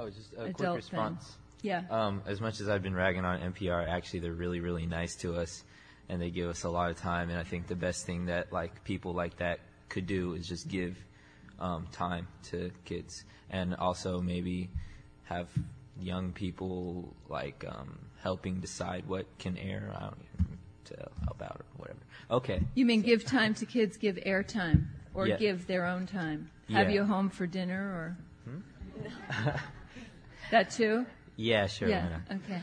[0.00, 1.24] Oh, just a quick response.
[1.24, 1.34] thing.
[1.62, 1.82] Yeah.
[1.90, 5.34] Um, as much as I've been ragging on NPR, actually they're really, really nice to
[5.34, 5.64] us,
[6.08, 7.30] and they give us a lot of time.
[7.30, 9.58] And I think the best thing that like people like that
[9.88, 10.96] could do is just give
[11.58, 14.70] um, time to kids, and also maybe
[15.24, 15.48] have
[16.00, 19.92] young people like um, helping decide what can air.
[19.96, 20.44] I don't know,
[20.84, 21.98] to help out or whatever.
[22.30, 22.60] Okay.
[22.76, 25.36] You mean give time to kids, give air time, or Yeah.
[25.38, 26.50] give their own time?
[26.70, 26.94] Have Yeah.
[27.00, 28.60] you home for dinner, or Hmm?
[30.50, 31.06] that too?
[31.36, 31.88] Yeah, sure.
[31.88, 32.08] why Yeah.
[32.08, 32.38] not?
[32.44, 32.62] Okay.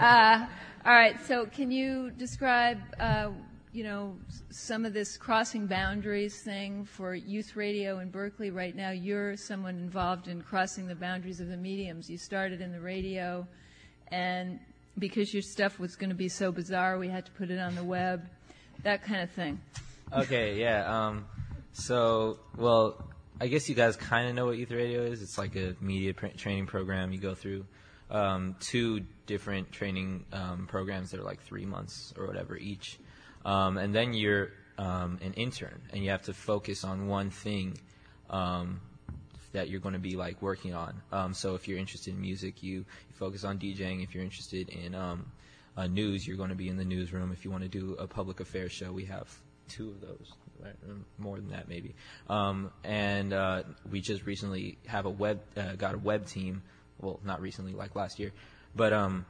[0.00, 0.46] Uh,
[0.86, 1.16] all right.
[1.26, 3.30] So, can you describe, uh,
[3.72, 4.16] you know,
[4.50, 8.90] some of this crossing boundaries thing for youth radio in Berkeley right now?
[8.90, 12.08] You're someone involved in crossing the boundaries of the mediums.
[12.08, 13.46] You started in the radio,
[14.08, 14.58] and
[14.98, 17.74] because your stuff was going to be so bizarre, we had to put it on
[17.74, 18.22] the web.
[18.84, 19.60] That kind of thing.
[20.12, 20.84] okay, yeah.
[20.86, 21.26] Um,
[21.72, 23.02] so, well,
[23.40, 25.22] I guess you guys kind of know what youth radio is.
[25.22, 27.66] It's like a media pr- training program you go through.
[28.10, 32.98] um, two different training um, programs that are like three months or whatever each,
[33.44, 37.76] um, and then you're um, an intern and you have to focus on one thing
[38.30, 38.80] um,
[39.52, 41.00] that you're going to be like working on.
[41.12, 44.02] Um, so if you're interested in music, you, you focus on DJing.
[44.02, 45.16] If you're interested in uh,
[45.88, 47.32] news, you're going to be in the newsroom.
[47.32, 49.32] If you want to do a public affairs show, we have
[49.68, 50.32] two of those,
[51.18, 51.94] more than that maybe.
[52.28, 56.62] Um, and uh, we just recently have a web uh, got a web team.
[57.00, 58.32] Well, not recently, like last year,
[58.74, 59.26] but um,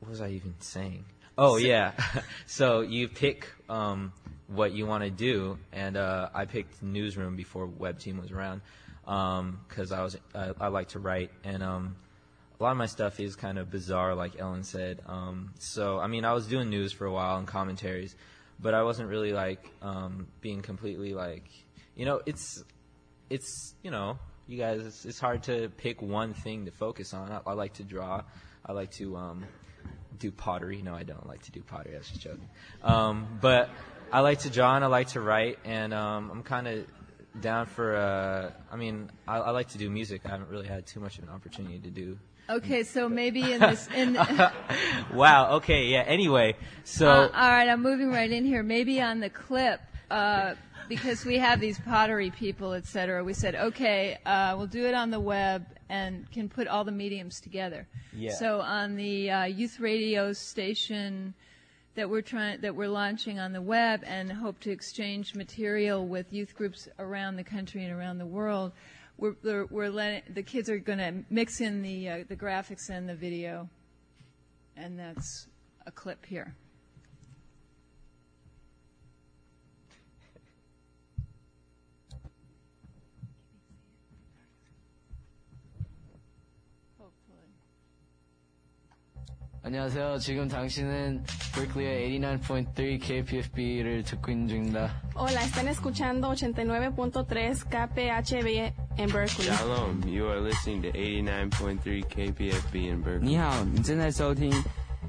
[0.00, 1.04] what was I even saying?
[1.36, 1.92] Oh yeah,
[2.46, 4.12] so you pick um,
[4.48, 8.62] what you want to do, and uh, I picked newsroom before web team was around
[9.04, 11.96] because I was I, I like to write, and um,
[12.58, 15.00] a lot of my stuff is kind of bizarre, like Ellin said.
[15.06, 18.16] Um, so I mean, I was doing news for a while and commentaries,
[18.60, 21.48] but I wasn't really like um, being completely like,
[21.94, 22.62] you know, it's
[23.30, 27.30] it's you know, you guys, it's, it's hard to pick one thing to focus on.
[27.30, 28.22] I, I like to draw.
[28.64, 29.44] I like to um,
[30.18, 30.82] do pottery.
[30.82, 31.94] No, I don't like to do pottery.
[31.94, 32.48] I was just joking.
[32.82, 33.70] Um, but
[34.12, 36.86] I like to draw and I like to write, and um, I'm kind of
[37.40, 37.96] down for.
[37.96, 40.22] Uh, I mean, I, I like to do music.
[40.24, 42.18] I haven't really had too much of an opportunity to do.
[42.50, 44.14] Okay, so maybe in this in.
[45.14, 45.56] wow.
[45.56, 45.86] Okay.
[45.86, 46.04] Yeah.
[46.06, 48.62] Anyway, so Uh, all right, I'm moving right in here.
[48.62, 49.80] Maybe on the clip,
[50.10, 50.54] uh,
[50.88, 54.94] because we have these pottery people, et cetera, we said, okay, uh, we'll do it
[54.94, 57.86] on the web and can put all the mediums together.
[58.14, 58.32] Yeah.
[58.32, 61.34] So on the uh, youth radio station
[61.96, 66.32] that we're trying that we're launching on the web and hope to exchange material with
[66.32, 68.72] youth groups around the country and around the world.
[69.18, 72.88] We're, we're, we're letting the kids are going to mix in the uh, the graphics
[72.88, 73.68] and the video,
[74.76, 75.48] and that's
[75.86, 76.54] a clip here.
[89.67, 90.17] 안녕하세요.
[90.19, 91.23] 지금 당신은
[91.55, 94.91] Berkeley 89.3 KPFB를 듣고 있는 중입니다.
[95.15, 99.47] Hola, están escuchando 89.3 KPHB en Berkeley.
[99.55, 103.23] Shalom, you are listening to 89.3 KPFB in Berkeley.
[103.23, 104.51] 你好，你正在收听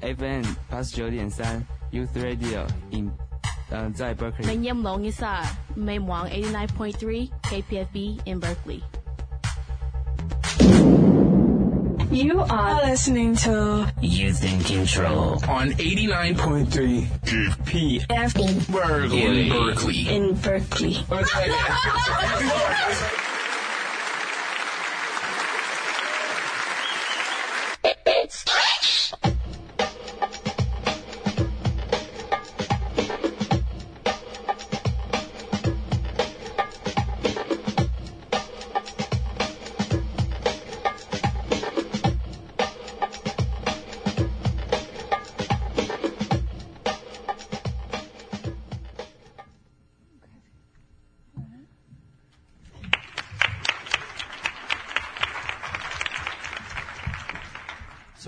[0.01, 1.61] FM 八十九点三
[1.91, 3.11] Youth Radio in
[3.71, 4.45] 嗯、在 Berkeley。
[4.45, 5.41] Nanyam Long Isa,
[5.75, 8.81] Meimwang 89.3 KPFB in Berkeley.
[12.20, 19.22] You are listening to Youth in Control on 89.3 KPFB Berkeley.
[19.22, 20.06] in Berkeley.
[20.06, 20.98] In Berkeley.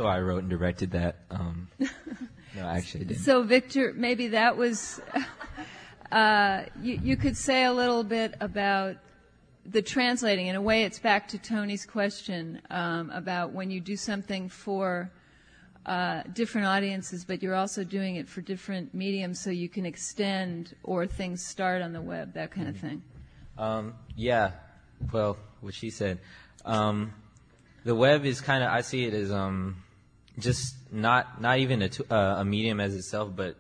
[0.03, 1.17] so I wrote and directed that.
[1.31, 1.89] Um, no,
[2.67, 3.23] actually, I didn't.
[3.23, 5.01] So, Victor, maybe that was.
[6.11, 8.97] Uh, you, you could say a little bit about
[9.65, 10.49] the translating.
[10.49, 15.11] In a way, it's back to Tony's question um, about when you do something for
[15.87, 20.77] uh, different audiences, but you're also doing it for different mediums, so you can extend
[20.83, 23.03] or things start on the web, that kind of thing.
[23.57, 24.51] Um, yeah,
[25.15, 26.19] well, what she said.
[26.67, 27.15] Um,
[27.85, 29.82] the web is kind of I see it as um,
[30.39, 33.57] just not not even a, uh, a medium as itself, but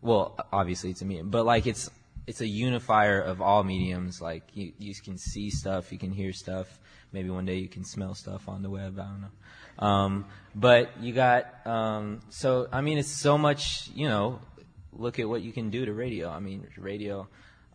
[0.00, 1.90] well, obviously it's a medium, but like it's
[2.26, 4.20] it's a unifier of all mediums.
[4.20, 6.78] Like you you can see stuff, you can hear stuff.
[7.12, 8.98] Maybe one day you can smell stuff on the web.
[8.98, 9.86] I don't know.
[9.86, 14.40] Um, but you got um, so I mean it's so much you know.
[14.94, 16.28] Look at what you can do to radio.
[16.28, 17.26] I mean radio.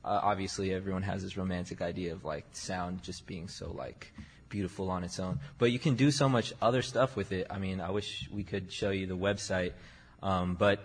[0.05, 4.13] Uh, obviously, everyone has this romantic idea of like sound just being so like
[4.49, 5.39] beautiful on its own.
[5.57, 7.47] But you can do so much other stuff with it.
[7.49, 9.73] I mean, I wish we could show you the website,
[10.21, 10.83] um, but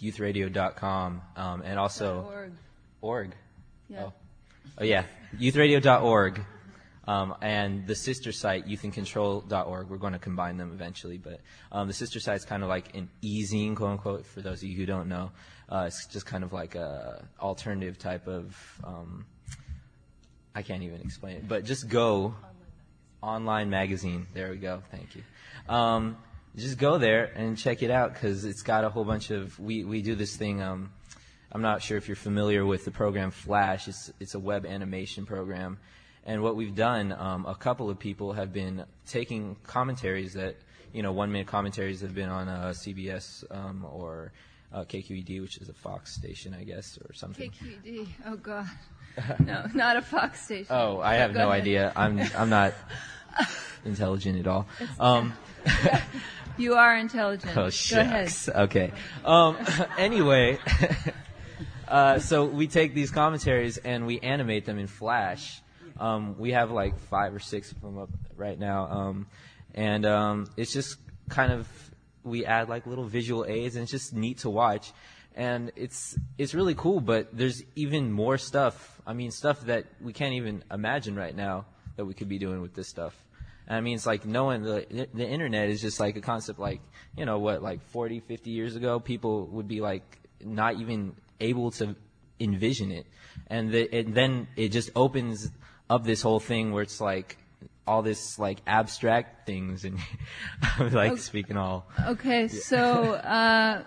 [0.00, 2.52] youthradio.com um, and also .org.
[3.00, 3.30] org.
[3.88, 4.04] Yeah.
[4.04, 4.12] Oh.
[4.78, 5.04] oh yeah,
[5.38, 6.40] youthradio.org.
[7.08, 11.40] Um, and the sister site, youthincontrol.org, we're going to combine them eventually, but
[11.72, 14.76] um, the sister site's kind of like an e-zine, quote unquote, for those of you
[14.76, 15.30] who don't know.
[15.70, 18.54] Uh, it's just kind of like a alternative type of,
[18.84, 19.24] um,
[20.54, 22.34] I can't even explain it, but just go
[23.22, 24.26] online magazine.
[24.34, 24.82] There we go.
[24.90, 25.22] Thank you.
[25.68, 26.16] Um,
[26.56, 29.58] just go there and check it out because it's got a whole bunch of.
[29.58, 30.62] We we do this thing.
[30.62, 30.90] Um,
[31.52, 33.88] I'm not sure if you're familiar with the program Flash.
[33.88, 35.78] It's it's a web animation program,
[36.24, 40.56] And what we've done, um, a couple of people have been taking commentaries that,
[40.92, 44.32] you know, one minute commentaries have been on uh, CBS um, or
[44.72, 47.50] uh, KQED, which is a Fox station, I guess, or something.
[47.50, 48.08] KQED.
[48.26, 48.66] Oh God.
[49.44, 50.66] No, not a Fox station.
[50.70, 51.62] Oh, I have Go no ahead.
[51.62, 51.92] idea.
[51.96, 52.74] I'm I'm not
[53.84, 54.66] intelligent at all.
[54.98, 55.34] Um,
[56.58, 57.52] You are intelligent.
[57.56, 58.28] Oh Go ahead.
[58.30, 58.48] shucks.
[58.48, 58.92] Okay.
[59.24, 59.56] Um,
[59.98, 60.58] anyway,
[61.86, 65.60] uh, so we take these commentaries and we animate them in Flash.
[66.00, 69.26] Um, we have like five or six of them up right now, um,
[69.74, 70.96] and um, it's just
[71.28, 71.68] kind of
[72.24, 74.92] we add like little visual aids, and it's just neat to watch.
[75.34, 79.00] And it's it's really cool, but there's even more stuff.
[79.06, 81.66] I mean, stuff that we can't even imagine right now
[81.96, 83.14] that we could be doing with this stuff.
[83.66, 86.80] And I mean, it's like knowing the the internet is just like a concept like,
[87.16, 91.70] you know, what, like 40, 50 years ago, people would be like not even able
[91.72, 91.94] to
[92.40, 93.06] envision it.
[93.48, 95.50] And, the, and then it just opens
[95.90, 97.38] up this whole thing where it's like
[97.88, 99.98] all this like abstract things and
[100.92, 101.20] like Okay.
[101.20, 101.86] speaking all.
[102.06, 103.82] Okay, so uh,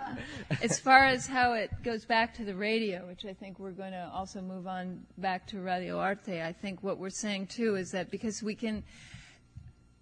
[0.62, 3.91] as far as how it goes back to the radio, which I think we're going
[3.91, 7.91] to also move on back to Radio Arte, I think what we're saying too is
[7.91, 8.84] that because we can,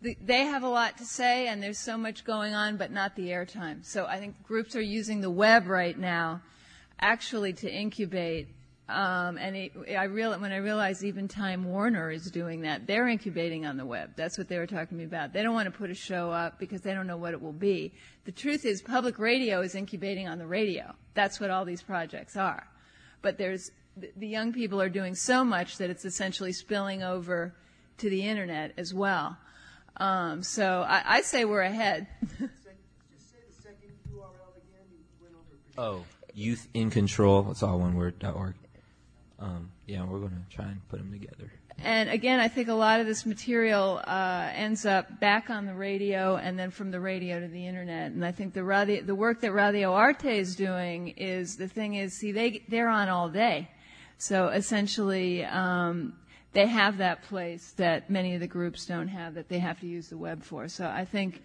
[0.02, 3.28] they have a lot to say and there's so much going on, but not the
[3.28, 3.86] airtime.
[3.86, 6.42] So I think groups are using the web right now
[7.02, 8.48] actually to incubate.
[8.90, 13.08] Um, and it, I real, when I realized even Time Warner is doing that, they're
[13.08, 14.12] incubating on the web.
[14.16, 15.32] That's what they were talking to me about.
[15.32, 17.54] They don't want to put a show up because they don't know what it will
[17.54, 17.94] be.
[18.26, 20.96] The truth is, public radio is incubating on the radio.
[21.14, 22.68] That's what all these projects are.
[23.22, 27.54] But there's the, the young people are doing so much that it's essentially spilling over
[28.00, 29.38] to the internet as well.
[29.98, 32.08] Um, so I, I say we're ahead.
[35.82, 37.50] Oh, youth in control.
[37.52, 38.20] It's all one word.
[38.20, 38.56] dot org.
[39.40, 41.52] Um, yeah, we're gonna try and put them together.
[41.82, 45.74] And again, I think a lot of this material uh, ends up back on the
[45.74, 48.12] radio and then from the radio to the internet.
[48.12, 51.96] And I think the radio, the work that Radio Arte is doing is the thing
[51.96, 53.70] is, see, they they're on all day,
[54.18, 56.14] so essentially um,
[56.52, 59.88] they have that place that many of the groups don't have that they have to
[59.88, 60.68] use the web for.
[60.68, 61.42] So I think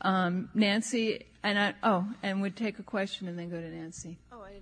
[0.00, 4.18] um, Nancy and I, oh, and would take a question and then go to Nancy.
[4.32, 4.52] Oh, I,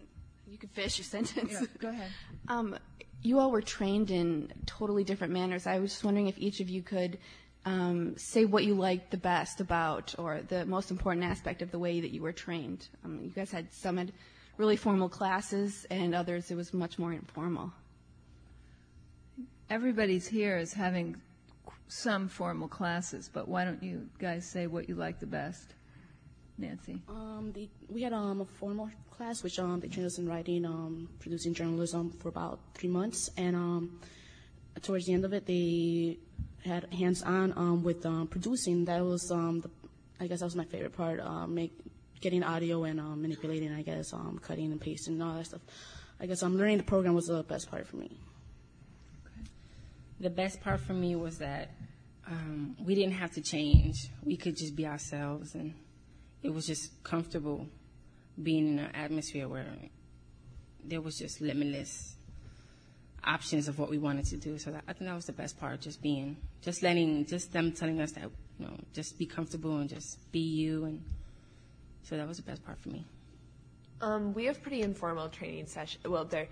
[0.54, 1.52] you can finish your sentence.
[1.52, 2.10] Yeah, go ahead.
[2.46, 2.76] Um,
[3.22, 5.66] you all were trained in totally different manners.
[5.66, 7.16] I was just wondering if each of you could
[7.64, 11.78] um, say what you liked the best about, or the most important aspect of the
[11.78, 12.86] way that you were trained.
[13.02, 14.12] Um, you guys had some had
[14.58, 17.72] really formal classes, and others it was much more informal.
[19.70, 21.16] everybody's here is having
[21.88, 25.74] some formal classes, but why don't you guys say what you like the best?
[26.56, 27.00] Nancy.
[27.08, 30.64] Um, they, we had um, a formal class, which um, they trained us in writing,
[30.64, 34.00] um, producing journalism for about three months, and um,
[34.82, 36.18] towards the end of it, they
[36.64, 38.84] had hands-on um, with um, producing.
[38.84, 39.70] That was, um, the,
[40.20, 41.20] I guess, that was my favorite part.
[41.20, 41.72] Uh, make
[42.20, 45.60] getting audio and um, manipulating, I guess, um, cutting and pasting and all that stuff.
[46.18, 48.16] I guess um, learning the program was the best part for me.
[50.20, 51.70] The best part for me was that
[52.26, 54.08] um, we didn't have to change.
[54.22, 55.74] We could just be ourselves, and
[56.44, 57.66] it was just comfortable
[58.40, 59.66] being in an atmosphere where
[60.84, 62.14] there was just limitless
[63.24, 64.58] options of what we wanted to do.
[64.58, 67.72] So that, I think that was the best part, just being, just letting, just them
[67.72, 71.02] telling us that, you know, just be comfortable and just be you, and
[72.02, 73.04] so that was the best part for me.
[74.02, 76.04] Um, we have pretty informal training sessions.
[76.04, 76.48] Well, there,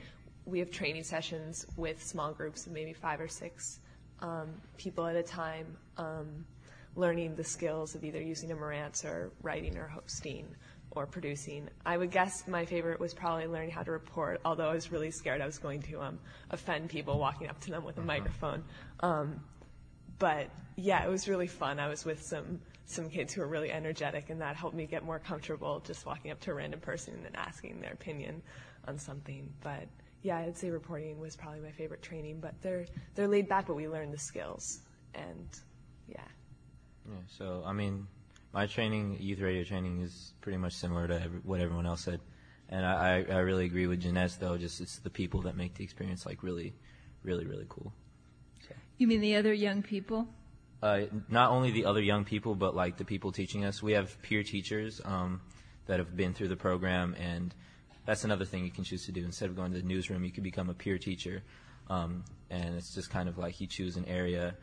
[0.47, 3.81] we have training sessions with small groups of maybe five or six
[4.21, 5.67] um, people at a time,
[5.99, 6.47] um,
[6.95, 10.55] learning the skills of either using a Marantz or writing or hosting
[10.91, 11.69] or producing.
[11.87, 15.11] I would guess my favorite was probably learning how to report, although I was really
[15.11, 16.19] scared I was going to um,
[16.51, 18.63] offend people walking up to them with a microphone.
[19.01, 19.41] Um,
[20.19, 21.81] but yeah, it was really fun.
[21.81, 25.05] I was with some some kids who were really energetic, and that helped me get
[25.05, 28.43] more comfortable just walking up to a random person and asking their opinion
[28.87, 29.51] on something.
[29.63, 29.89] But
[30.23, 32.41] yeah, I'd say reporting was probably my favorite training.
[32.41, 34.81] But they're they're laid back, but we learned the skills,
[35.15, 35.49] and
[36.07, 36.21] yeah.
[37.09, 38.07] Yeah, so I mean,
[38.53, 42.21] my training, youth radio training, is pretty much similar to every, what everyone else said,
[42.69, 44.57] and I, I I really agree with Jeanette though.
[44.57, 46.75] Just it's the people that make the experience like really,
[47.23, 47.93] really, really cool.
[48.99, 50.29] You mean the other young people?
[50.83, 53.83] Uh, not only the other young people, but like the people teaching us.
[53.83, 55.41] We have peer teachers um,
[55.87, 57.55] that have been through the program, and
[58.05, 59.25] that's another thing you can choose to do.
[59.25, 61.43] Instead of going to the newsroom, you can become a peer teacher,
[61.89, 64.55] um, and it's just kind of like you choose an area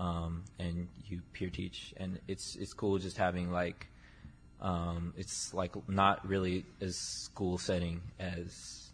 [0.00, 3.88] um, and you peer teach, and it's it's cool just having like
[4.60, 8.90] um, it's like not really as school setting as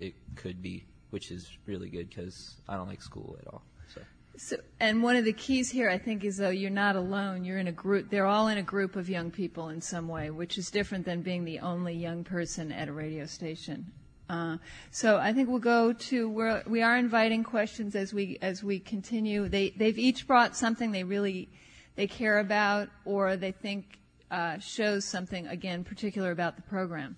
[0.00, 3.62] it could be, which is really good because I don't like school at all.
[3.94, 4.00] So
[4.36, 7.44] So, and one of the keys here, I think, is though you're not alone.
[7.44, 8.10] You're in a group.
[8.10, 11.22] They're all in a group of young people in some way, which is different than
[11.22, 13.92] being the only young person at a radio station.
[14.28, 14.56] Uh,
[14.90, 18.78] so I think we'll go to where we are inviting questions as we as we
[18.80, 19.48] continue.
[19.48, 21.48] They they've each brought something they really
[21.96, 23.98] they care about or they think
[24.30, 27.16] uh, shows something again particular about the program.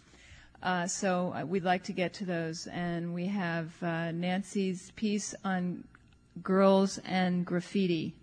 [0.63, 5.35] Uh, so uh, we'd like to get to those, and we have uh, Nancy's piece
[5.45, 5.85] on
[6.43, 8.15] girls and graffiti.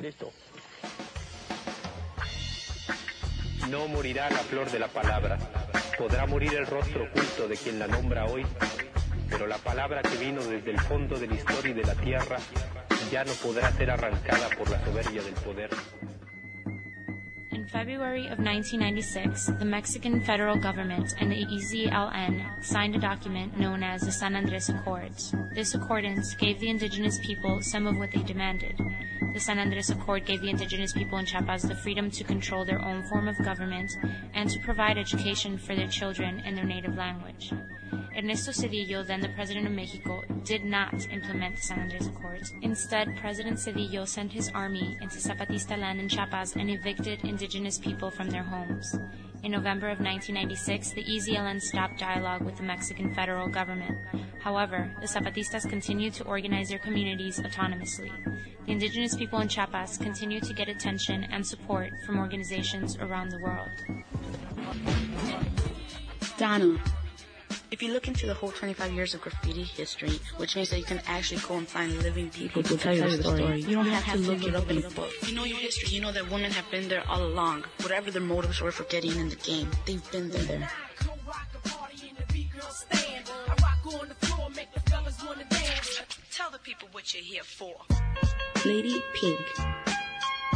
[0.00, 0.32] Listo.
[3.68, 5.69] No morirá la flor de la palabra.
[6.00, 8.46] Podrá morir el rostro oculto de quien la nombra hoy,
[9.28, 12.38] pero la palabra que vino desde el fondo de la historia y de la tierra
[13.12, 15.68] ya no podrá ser arrancada por la soberbia del poder.
[17.72, 23.84] In February of 1996, the Mexican federal government and the EZLN signed a document known
[23.84, 25.32] as the San Andres Accords.
[25.54, 28.76] This accordance gave the indigenous people some of what they demanded.
[29.34, 32.84] The San Andres Accord gave the indigenous people in Chiapas the freedom to control their
[32.84, 33.92] own form of government
[34.34, 37.52] and to provide education for their children in their native language.
[38.16, 42.52] Ernesto Zedillo, then the president of Mexico, did not implement the San Andres Accords.
[42.62, 48.10] Instead, President Zedillo sent his army into Zapatista land in Chiapas and evicted indigenous people
[48.10, 48.98] from their homes.
[49.42, 53.96] In November of 1996, the EZLN stopped dialogue with the Mexican federal government.
[54.42, 58.10] However, the Zapatistas continued to organize their communities autonomously.
[58.66, 63.38] The indigenous people in Chiapas continue to get attention and support from organizations around the
[63.38, 63.70] world.
[66.36, 66.78] Donna,
[67.70, 70.84] if you look into the whole 25 years of graffiti history, which means that you
[70.84, 74.14] can actually go and find living people to tell you the story, you don't have
[74.14, 75.10] to look it up in a book.
[75.26, 75.90] You know your history.
[75.90, 77.64] You know that women have been there all along.
[77.82, 80.68] Whatever their motives were for getting in the game, they've been there.
[86.32, 87.74] Tell the people what you're here for.
[88.64, 89.99] Lady Pink.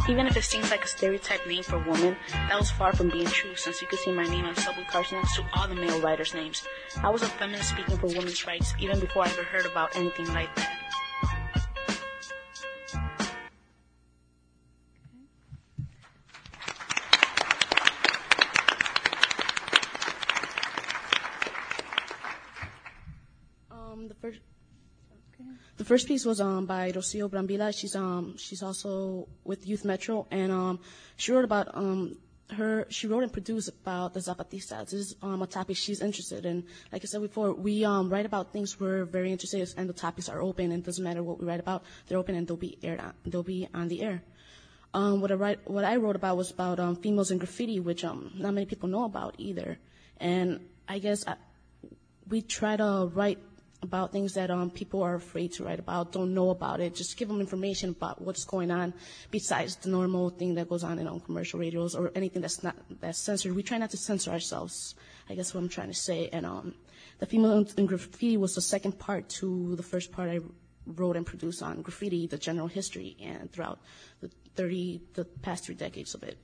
[0.07, 3.09] Even if it seems like a stereotype name for a woman, that was far from
[3.09, 5.73] being true since you could see my name on subway cars next to all the
[5.73, 6.63] male writers' names.
[7.01, 10.31] I was a feminist speaking for women's rights even before I ever heard about anything
[10.31, 10.71] like that.
[23.71, 24.39] Um, the first.
[25.77, 27.77] The first piece was um, by Rocio Brambila.
[27.77, 30.79] She's um she's also with Youth Metro, and um
[31.17, 32.17] she wrote about um
[32.51, 34.91] her she wrote and produced about the Zapatistas.
[34.91, 36.63] This is um, a topic she's interested in.
[36.93, 39.93] Like I said before, we um write about things we're very interested in, and the
[39.93, 40.71] topics are open.
[40.71, 43.01] And it doesn't matter what we write about; they're open and they'll be aired.
[43.01, 44.23] On, they'll be on the air.
[44.93, 48.65] What I write, what I wrote about was about females and graffiti, which not many
[48.65, 49.77] people know about either.
[50.21, 51.35] And I guess I,
[52.29, 53.39] we try to write
[53.85, 56.93] about things that um, people are afraid to write about, don't know about it.
[56.93, 58.93] Just give them information about what's going on
[59.31, 62.75] besides the normal thing that goes on in on commercial radios or anything that's not
[62.99, 63.55] that's censored.
[63.55, 64.95] We try not to censor ourselves.
[65.29, 66.29] I guess what I'm trying to say.
[66.33, 66.75] And um,
[67.19, 70.39] the female in graffiti was the second part to the first part I
[70.85, 73.79] wrote and produced on graffiti, the general history, and throughout
[74.21, 76.37] the 30, the past three decades of it.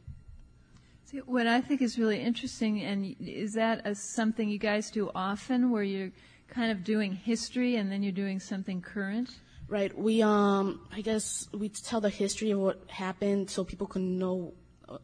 [1.06, 5.12] See, what I think is really interesting, and is that a, something you guys do
[5.14, 6.12] often, where you're
[6.52, 9.30] kind of doing history and then you're doing something current?
[9.68, 9.98] Right.
[9.98, 14.54] We um I guess we tell the history of what happened so people can know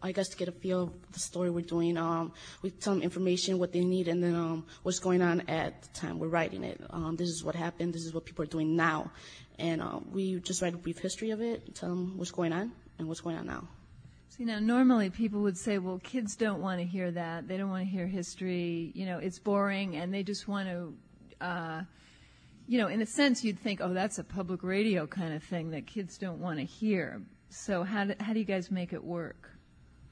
[0.02, 1.98] I guess to get a feel of the story we're doing.
[1.98, 5.82] Um we tell them information what they need and then um what's going on at
[5.84, 6.82] the time we're writing it.
[6.90, 9.12] Um this is what happened, this is what people are doing now.
[9.60, 12.74] And um, we just write a brief history of it, tell them what's going on
[13.00, 13.68] and what's going on now.
[14.30, 17.48] See, now normally people would say, well, kids don't want to hear that.
[17.48, 18.92] They don't want to hear history.
[18.94, 20.94] You know, it's boring and they just want to
[21.42, 21.82] uh,
[22.68, 25.72] you know, in a sense, you'd think, oh, that's a public radio kind of thing
[25.72, 27.22] that kids don't want to hear.
[27.50, 29.52] So how do, how do you guys make it work?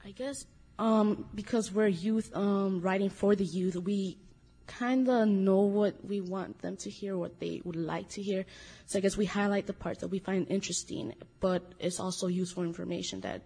[0.04, 0.46] I guess
[0.78, 4.18] um, because we're youth um, writing for the youth, we
[4.66, 8.44] kind of know what we want them to hear, what they would like to hear.
[8.86, 12.64] So I guess we highlight the parts that we find interesting, but it's also useful
[12.64, 13.42] information that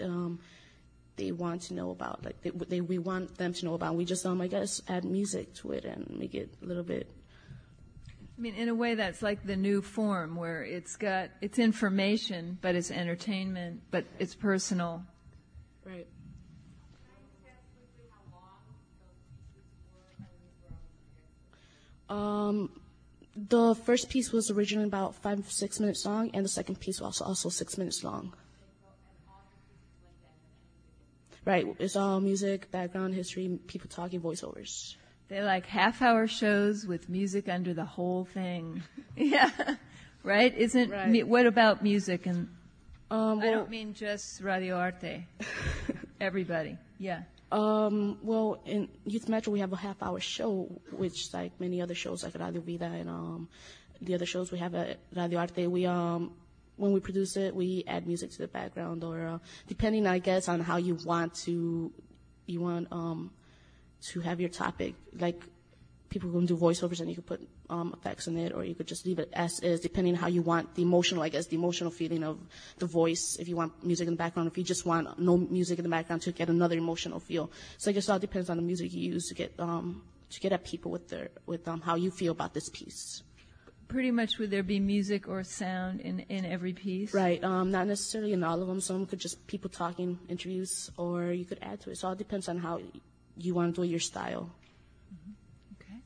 [0.00, 0.38] um,
[1.16, 2.24] they want to know about.
[2.24, 3.96] Like they, they, we want them to know about.
[3.96, 7.10] We just, um, I guess, add music to it and make it a little bit
[8.40, 12.56] I mean, in a way, that's like the new form where it's got it's information,
[12.62, 15.04] but it's entertainment, but it's personal.
[15.84, 16.06] Right.
[22.08, 22.70] Um,
[23.36, 27.20] the first piece was originally about five six minutes long, and the second piece was
[27.20, 28.32] also, also six minutes long.
[31.44, 34.96] Right, it's all music, background, history, people talking, voiceovers.
[35.30, 38.82] They like half hour shows with music under the whole thing.
[39.16, 39.50] yeah.
[40.24, 40.52] right?
[40.56, 41.08] Isn't Right.
[41.08, 42.48] mu- what about music and?
[43.12, 45.24] Um, I don't mean just Radio Arte.
[46.20, 47.22] Everybody, yeah.
[47.52, 51.94] Um, well, in Youth Metro, we have a half hour show, which, like many other
[51.94, 53.48] shows, like Radio Vida and um,
[54.02, 56.32] the other shows we have at Radio Arte, we, um,
[56.76, 60.48] when we produce it, we add music to the background, or uh, depending, I guess,
[60.48, 61.92] on how you want to,
[62.46, 63.30] you want um,
[64.08, 64.94] to have your topic.
[65.18, 65.42] Like,
[66.10, 68.88] people can do voiceovers and you could put um, effects in it, or you could
[68.88, 71.56] just leave it as is, depending on how you want the emotional, I guess, the
[71.56, 72.38] emotional feeling of
[72.78, 73.36] the voice.
[73.38, 75.88] If you want music in the background, if you just want no music in the
[75.88, 77.50] background to get another emotional feel.
[77.78, 80.40] So I guess it all depends on the music you use to get um, to
[80.40, 83.22] get at people with their with um, how you feel about this piece.
[83.86, 87.14] Pretty much, would there be music or sound in in every piece?
[87.14, 87.42] Right.
[87.42, 88.80] Um, not necessarily in all of them.
[88.80, 91.98] Some could just people talking, interviews, or you could add to it.
[91.98, 92.80] So it all depends on how
[93.44, 94.50] you want to do your style.
[95.74, 96.00] Okay.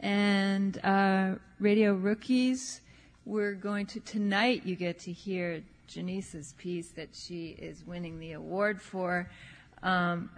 [0.00, 2.80] And uh, Radio Rookies,
[3.24, 4.64] we're going to tonight.
[4.64, 9.28] You get to hear Janice's piece that she is winning the award for.
[9.82, 10.30] Um,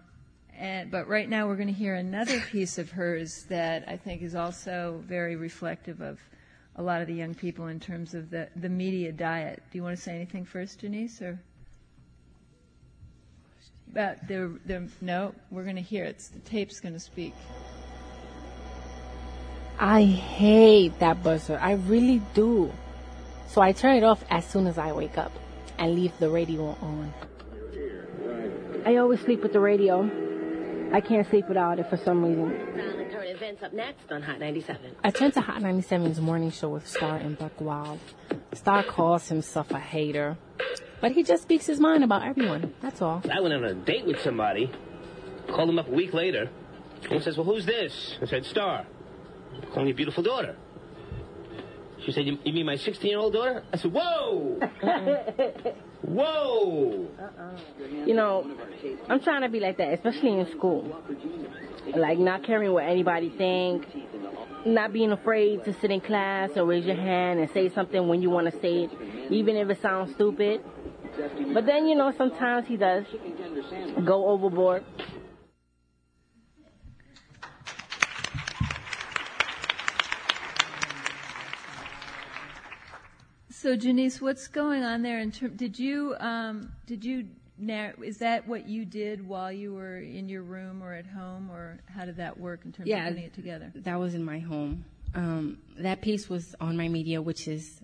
[0.57, 4.23] and, but right now, we're going to hear another piece of hers that I think
[4.23, 6.21] is also very reflective of
[6.77, 9.63] a lot of the young people in terms of the, the media diet.
[9.71, 11.39] Do you want to say anything first, Janice, or?
[13.93, 16.19] About the, the no, we're going to hear it.
[16.33, 17.35] The tape's going to speak.
[19.79, 21.59] I hate that buzzer.
[21.61, 22.73] I really do.
[23.49, 25.33] So I turn it off as soon as I wake up
[25.79, 27.13] and leave the radio on.
[28.87, 30.11] I always sleep with the radio.
[30.93, 32.51] I can't sleep without it for some reason.
[32.75, 34.95] Violent current events up next on Hot 97.
[35.05, 37.99] I turned to Hot 97's morning show with Star and Buck Wild.
[38.55, 40.37] Star calls himself a hater,
[41.03, 42.73] but he just speaks his mind about everyone.
[42.81, 43.23] That's all.
[43.31, 44.71] I went on a date with somebody,
[45.49, 46.49] called him up a week later,
[47.03, 48.17] and he says, Well, who's this?
[48.23, 48.87] I said, Star.
[49.75, 50.57] Calling your beautiful daughter.
[52.05, 53.65] She said, You, you mean my 16 year old daughter?
[53.73, 54.61] I said, Whoa!
[56.03, 57.09] Whoa!
[58.07, 58.49] You know,
[59.09, 61.03] I'm trying to be like that, especially in school.
[61.97, 63.87] Like not caring what anybody think,
[64.65, 68.23] not being afraid to sit in class or raise your hand and say something when
[68.23, 68.91] you want to say it,
[69.31, 70.63] even if it sounds stupid.
[71.53, 73.05] But then, you know, sometimes he does
[74.05, 74.85] go overboard.
[83.51, 85.19] So Janice, what's going on there?
[85.21, 89.73] In term, did you um, did you narr- is that what you did while you
[89.75, 93.07] were in your room or at home, or how did that work in terms Yeah,
[93.07, 93.71] of putting it together?
[93.77, 94.85] That was in my home.
[95.15, 97.81] Um, that piece was on my media, which is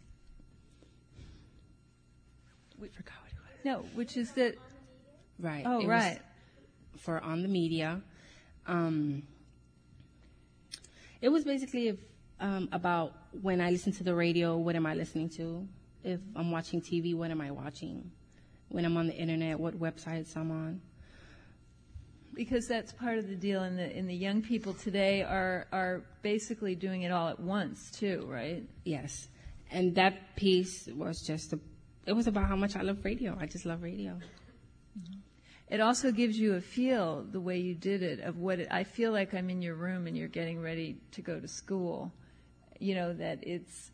[2.81, 3.18] We forgot what it was.
[3.69, 4.55] No, which is that.
[5.39, 5.63] right.
[5.67, 6.21] Oh, it was right.
[6.97, 8.01] for on the media.
[8.67, 9.25] Um,
[11.21, 11.99] it was basically if,
[12.41, 13.13] um, about
[13.43, 15.69] when I listen to the radio, what am I listening to?
[16.03, 18.11] If I'm watching TV, what am I watching?
[18.71, 20.81] When I'm on the internet, what websites I'm on?
[22.33, 26.05] Because that's part of the deal, and the in the young people today are are
[26.23, 28.63] basically doing it all at once too, right?
[28.85, 29.29] Yes,
[29.71, 31.61] and that piece was just a.
[32.09, 33.37] It was about how much I love radio.
[33.39, 34.19] I just love radio.
[35.69, 38.85] It also gives you a feel the way you did it of what it, I
[38.85, 42.11] feel like I'm in your room and you're getting ready to go to school.
[42.81, 43.91] You know that it's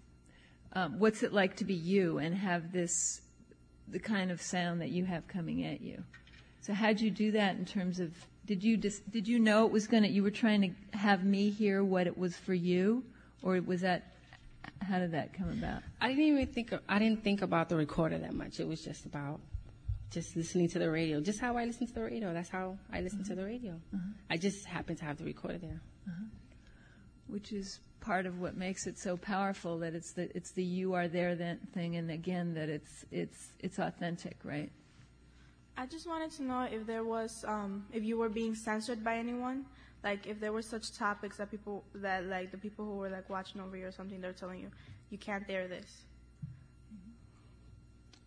[0.74, 3.20] um, what's it like to be you and have this
[3.88, 6.04] the kind of sound that you have coming at you.
[6.60, 8.12] So how'd you do that in terms of
[8.46, 11.50] did you just did you know it was gonna you were trying to have me
[11.50, 13.02] hear what it was for you
[13.42, 14.13] or was that
[14.80, 15.82] how did that come about?
[16.00, 16.72] I didn't even think.
[16.72, 18.60] Of, I didn't think about the recorder that much.
[18.60, 19.40] It was just about
[20.10, 21.20] just listening to the radio.
[21.20, 22.32] Just how I listen to the radio.
[22.32, 23.40] That's how I listen to mm-hmm.
[23.40, 23.72] the radio.
[23.94, 24.10] Mm-hmm.
[24.30, 25.80] I just happened to have the recorder there.
[26.08, 27.32] Mm-hmm.
[27.32, 30.92] which is part of what makes it so powerful that it's the it's the you
[30.92, 34.70] are there then thing and again that it's it's it's authentic right
[35.76, 39.16] I just wanted to know if there was, um, if you were being censored by
[39.16, 39.66] anyone,
[40.04, 43.30] like if there were such topics that people, that like the people who were like
[43.30, 44.70] watching over you or something, they're telling you,
[45.08, 46.04] you can't air this.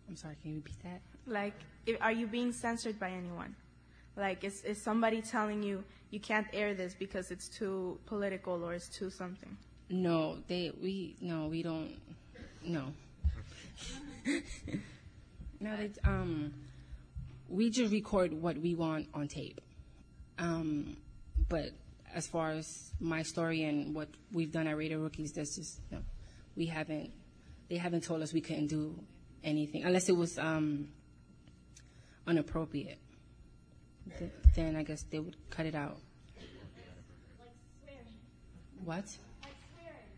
[0.08, 0.36] I'm sorry.
[0.42, 1.00] Can you repeat that?
[1.26, 1.54] Like,
[1.86, 3.54] if, are you being censored by anyone?
[4.16, 8.74] Like, is, is somebody telling you you can't air this because it's too political or
[8.74, 9.56] it's too something?
[9.88, 11.96] No, they we no we don't
[12.64, 12.86] no.
[15.60, 16.52] no, they um
[17.48, 19.60] we just record what we want on tape.
[20.38, 20.96] Um,
[21.48, 21.70] but
[22.14, 25.80] as far as my story and what we've done at Radio Rookies, that's just.
[26.56, 27.12] We haven't.
[27.68, 28.98] They haven't told us we couldn't do
[29.44, 30.88] anything unless it was um,
[32.26, 32.98] inappropriate.
[34.18, 35.98] Th- then I guess they would cut it out.
[37.38, 37.50] Like
[37.84, 38.06] swearing.
[38.84, 39.04] What?
[39.44, 40.10] Like swearing.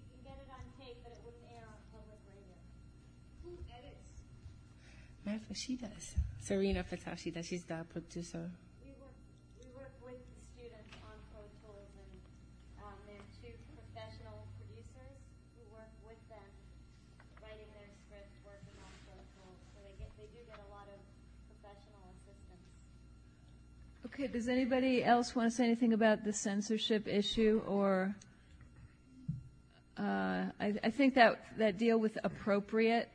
[0.00, 2.56] You can get it on tape, but it wouldn't air on public radio.
[3.44, 4.24] Who edits?
[5.24, 6.14] Matter of fact, she does.
[6.44, 7.46] Zarina Patel, she does.
[7.46, 8.50] She's the producer.
[24.18, 28.16] Okay, does anybody else want to say anything about the censorship issue or?
[29.98, 33.10] Uh, I, I think that that deal with appropriate.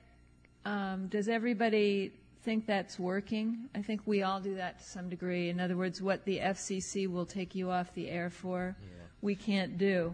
[0.63, 2.11] Um, does everybody
[2.43, 3.67] think that's working?
[3.73, 5.49] I think we all do that to some degree.
[5.49, 8.75] In other words, what the FCC will take you off the air for,
[9.23, 10.13] we can't do.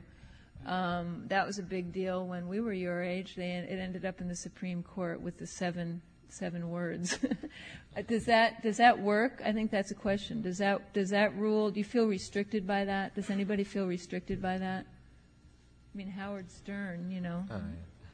[0.65, 3.35] Um, that was a big deal when we were your age.
[3.35, 7.17] They, it ended up in the Supreme Court with the seven seven words.
[8.07, 9.41] Does that does that work?
[9.43, 10.43] I think that's a question.
[10.43, 11.71] Does that does that rule?
[11.71, 13.15] Do you feel restricted by that?
[13.15, 14.86] Does anybody feel restricted by that?
[14.86, 17.43] I mean, Howard Stern, you know.
[17.49, 17.59] Oh,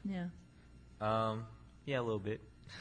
[0.06, 0.28] yeah.
[1.02, 1.44] Um,
[1.84, 2.40] yeah, a little bit.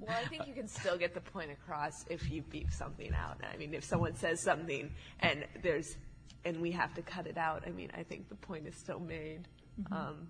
[0.00, 3.40] Well, I think you can still get the point across if you beep something out.
[3.52, 5.96] I mean, if someone says something and there's,
[6.44, 9.00] and we have to cut it out, I mean, I think the point is still
[9.00, 9.48] made.
[9.82, 9.92] Mhm.
[9.92, 10.28] Um,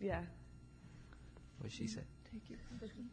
[0.00, 0.22] yeah.
[1.58, 2.04] What she said.
[2.30, 3.10] Take your question.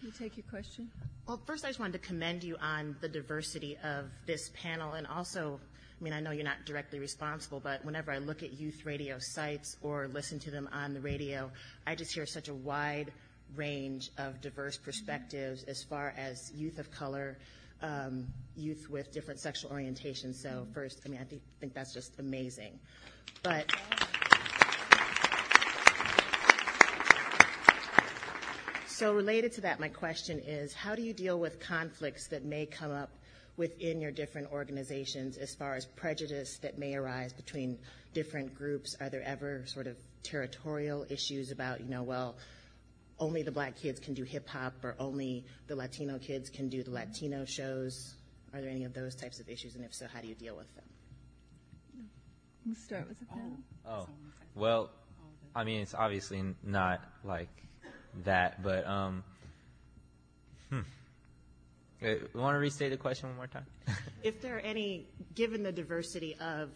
[0.00, 0.90] Can you take your question?
[1.28, 5.06] Well, first, I just wanted to commend you on the diversity of this panel, and
[5.06, 5.60] also,
[6.00, 9.18] I mean, I know you're not directly responsible, but whenever I look at youth radio
[9.18, 11.50] sites or listen to them on the radio,
[11.86, 13.12] I just hear such a wide
[13.56, 17.36] range of diverse perspectives as far as youth of color,
[17.82, 18.26] um,
[18.56, 20.36] youth with different sexual orientations.
[20.36, 22.78] So, first, I mean, I think, think that's just amazing.
[23.42, 23.70] But
[29.00, 32.66] So related to that, my question is, how do you deal with conflicts that may
[32.66, 33.08] come up
[33.56, 37.78] within your different organizations as far as prejudice that may arise between
[38.12, 38.94] different groups?
[39.00, 42.36] Are there ever sort of territorial issues about, you know, well,
[43.18, 46.82] only the black kids can do hip hop or only the Latino kids can do
[46.82, 48.16] the Latino shows?
[48.52, 49.76] Are there any of those types of issues?
[49.76, 50.84] And if so, how do you deal with them?
[52.66, 53.56] We'll start with the panel.
[53.86, 53.90] Oh.
[53.92, 54.08] oh,
[54.54, 54.90] well,
[55.54, 57.48] I mean, it's obviously not like
[58.24, 59.24] that, but um,
[60.68, 60.80] hmm.
[62.02, 63.66] Uh, Want to restate the question one more time?
[64.22, 66.70] If there are any, given the diversity of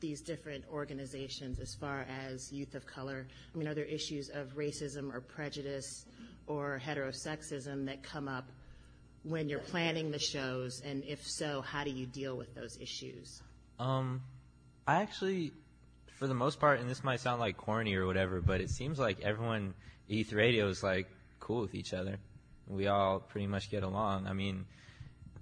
[0.00, 4.56] these different organizations as far as youth of color, I mean, are there issues of
[4.56, 6.04] racism or prejudice
[6.46, 8.50] or heterosexism that come up
[9.22, 10.82] when you're planning the shows?
[10.84, 13.42] And if so, how do you deal with those issues?
[13.78, 14.22] Um,
[14.86, 15.52] I actually,
[16.18, 18.98] for the most part, and this might sound like corny or whatever, but it seems
[18.98, 19.74] like everyone
[20.08, 21.08] Youth Radio is like
[21.40, 22.18] cool with each other.
[22.68, 24.26] We all pretty much get along.
[24.26, 24.66] I mean,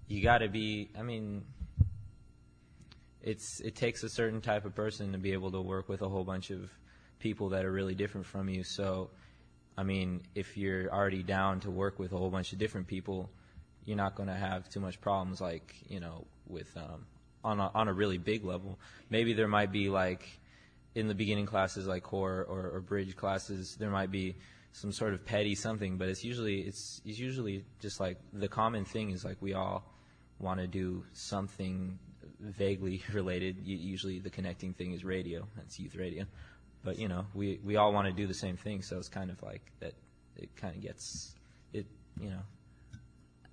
[0.08, 0.90] you got to be.
[0.98, 1.44] I mean,
[3.22, 6.08] it's it takes a certain type of person to be able to work with a
[6.08, 6.70] whole bunch of
[7.18, 8.64] people that are really different from you.
[8.64, 9.10] So,
[9.76, 13.30] I mean, if you're already down to work with a whole bunch of different people,
[13.84, 17.06] you're not going to have too much problems like you know with um,
[17.42, 18.78] on a, on a really big level.
[19.10, 20.26] Maybe there might be like
[20.94, 24.36] in the beginning classes like core or, or bridge classes, there might be
[24.72, 28.84] some sort of petty something, but it's usually it's, it's usually just like the common
[28.84, 29.84] thing is like we all
[30.40, 31.98] want to do something
[32.40, 33.56] vaguely related.
[33.64, 35.46] Usually the connecting thing is radio.
[35.56, 36.24] That's youth radio.
[36.82, 39.30] But you know, we we all want to do the same thing, so it's kind
[39.30, 39.94] of like that.
[40.36, 41.34] It kind of gets
[41.72, 41.86] it.
[42.20, 42.42] You know,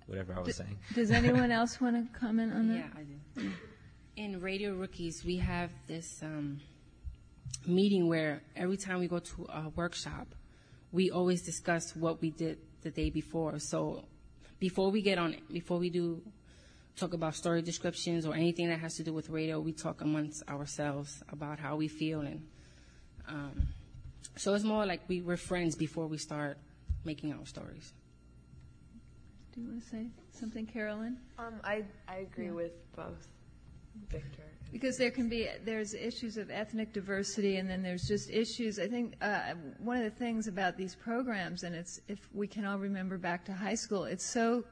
[0.06, 0.78] whatever I was D- saying.
[0.94, 2.76] Does anyone else want to comment on that?
[2.76, 3.50] Yeah, I do.
[4.16, 6.60] In Radio Rookies, we have this um,
[7.66, 10.34] meeting where every time we go to a workshop,
[10.90, 13.58] we always discuss what we did the day before.
[13.58, 14.04] So
[14.58, 16.22] before we get on, before we do
[16.96, 20.42] talk about story descriptions or anything that has to do with radio, we talk amongst
[20.48, 22.46] ourselves about how we feel and.
[23.28, 23.68] Um,
[24.36, 26.58] so it's more like we were friends before we start
[27.04, 27.92] making our stories.
[29.54, 31.18] Do you want to say something, Carolyn?
[31.38, 32.52] Um, I, I agree Yeah.
[32.52, 33.28] with both
[34.08, 34.51] Victor.
[34.72, 38.78] Because there can be there's issues of ethnic diversity, and then there's just issues.
[38.78, 42.64] I think uh, one of the things about these programs, and it's if we can
[42.64, 44.64] all remember back to high school, it's so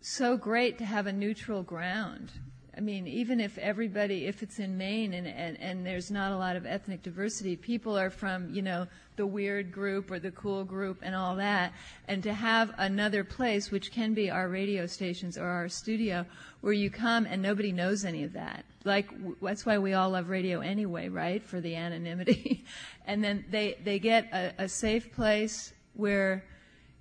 [0.00, 2.32] so great to have a neutral ground.
[2.76, 6.36] I mean, even if everybody, if it's in Maine and, and, and there's not a
[6.36, 10.62] lot of ethnic diversity, people are from, you know, the weird group or the cool
[10.62, 11.72] group and all that.
[12.06, 16.26] And to have another place, which can be our radio stations or our studio,
[16.60, 18.66] where you come and nobody knows any of that.
[18.84, 21.42] Like, w- that's why we all love radio anyway, right?
[21.42, 22.66] For the anonymity.
[23.06, 26.44] and then they, they get a, a safe place where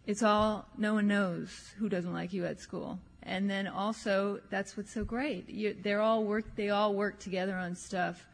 [0.07, 4.77] it's all no one knows who doesn't like you at school and then also that's
[4.77, 8.27] what's so great you, they're all work they all work together on stuff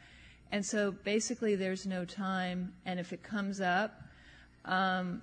[0.51, 4.01] and so basically there's no time and if it comes up
[4.65, 5.21] um,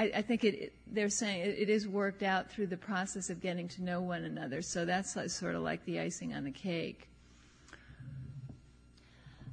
[0.00, 3.28] I, I think it, it, they're saying it, it is worked out through the process
[3.28, 4.62] of getting to know one another.
[4.62, 7.06] So that's like, sort of like the icing on the cake.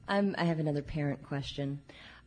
[0.08, 1.82] Um, I have another parent question.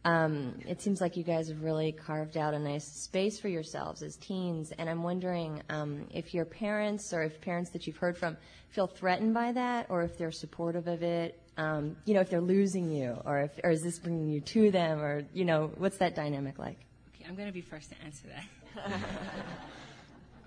[0.05, 4.03] Um, it seems like you guys have really carved out a nice space for yourselves
[4.03, 8.17] as teens, and I'm wondering um, if your parents or if parents that you've heard
[8.17, 8.39] from
[8.71, 11.39] feel threatened by that, or if they're supportive of it.
[11.57, 14.71] Um, you know, if they're losing you, or if, or is this bringing you to
[14.71, 16.79] them, or you know, what's that dynamic like?
[17.15, 18.93] Okay, I'm gonna be first to answer that.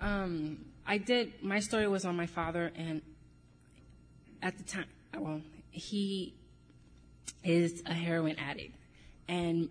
[0.00, 1.32] um, I did.
[1.42, 3.02] My story was on my father, and
[4.42, 4.86] at the time,
[5.16, 5.40] well,
[5.70, 6.34] he
[7.44, 8.74] is a heroin addict,
[9.28, 9.68] and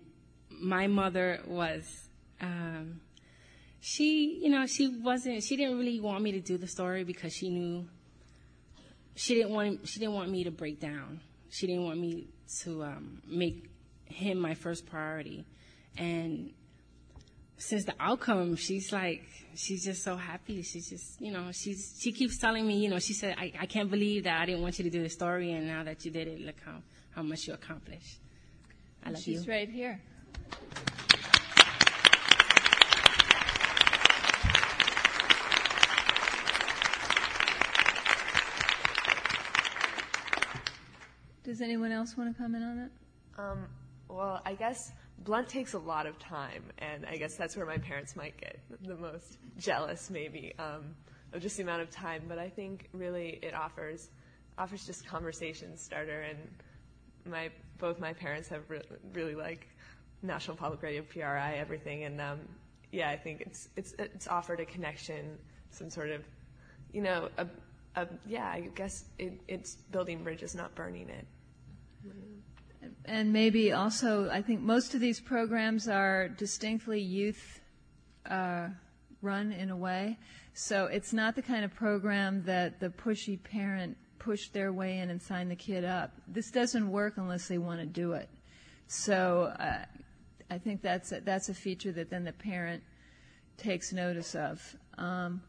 [0.50, 1.84] my mother was.
[2.40, 3.00] Um,
[3.80, 5.42] she, you know, she wasn't.
[5.42, 7.86] She didn't really want me to do the story because she knew.
[9.14, 9.86] She didn't want.
[9.86, 11.20] She didn't want me to break down.
[11.50, 12.28] She didn't want me
[12.62, 13.68] to um, make
[14.06, 15.44] him my first priority,
[15.96, 16.50] and
[17.58, 19.22] since the outcome, she's like,
[19.54, 20.62] she's just so happy.
[20.62, 23.66] She's just, you know, she's she keeps telling me, you know, she said, I, I
[23.66, 26.10] can't believe that I didn't want you to do the story, and now that you
[26.10, 26.78] did it, look how
[27.14, 28.18] how much you accomplished.
[29.04, 29.52] I love She's you.
[29.52, 30.00] right here.
[41.44, 42.90] Does anyone else want to comment on it?
[43.38, 43.66] Um,
[44.08, 44.92] well, I guess
[45.24, 48.58] blunt takes a lot of time, and I guess that's where my parents might get
[48.82, 50.94] the most jealous, maybe, um,
[51.32, 52.22] of just the amount of time.
[52.28, 54.08] But I think really it offers
[54.56, 56.38] offers just conversation starter, and
[57.26, 59.66] my both my parents have re- really like
[60.22, 62.40] National Public Radio, PRI, everything, and um,
[62.92, 65.38] yeah, I think it's it's it's offered a connection,
[65.70, 66.22] some sort of,
[66.92, 67.46] you know, a,
[67.96, 71.26] a yeah, I guess it, it's building bridges, not burning it.
[73.06, 77.60] And maybe also, I think most of these programs are distinctly youth
[78.28, 78.68] uh,
[79.22, 80.18] run in a way.
[80.54, 85.10] So it's not the kind of program that the pushy parent pushed their way in
[85.10, 86.10] and sign the kid up.
[86.26, 88.28] This doesn't work unless they want to do it.
[88.86, 89.84] So uh,
[90.50, 92.82] I think that's a, that's a feature that then the parent
[93.58, 94.76] takes notice of.
[94.96, 95.42] Um,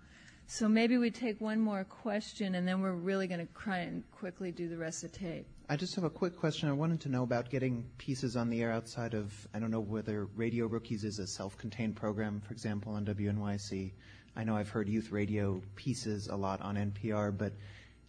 [0.48, 4.04] so maybe we take one more question, and then we're really going to try and
[4.12, 5.48] quickly do the rest of the tape.
[5.70, 6.70] I just have a quick question.
[6.70, 9.80] I wanted to know about getting pieces on the air outside of, I don't know
[9.80, 13.94] whether Radio Rookies is a self contained program, for example, on WNYC.
[14.36, 17.54] I know I've heard youth radio pieces a lot on NPR, but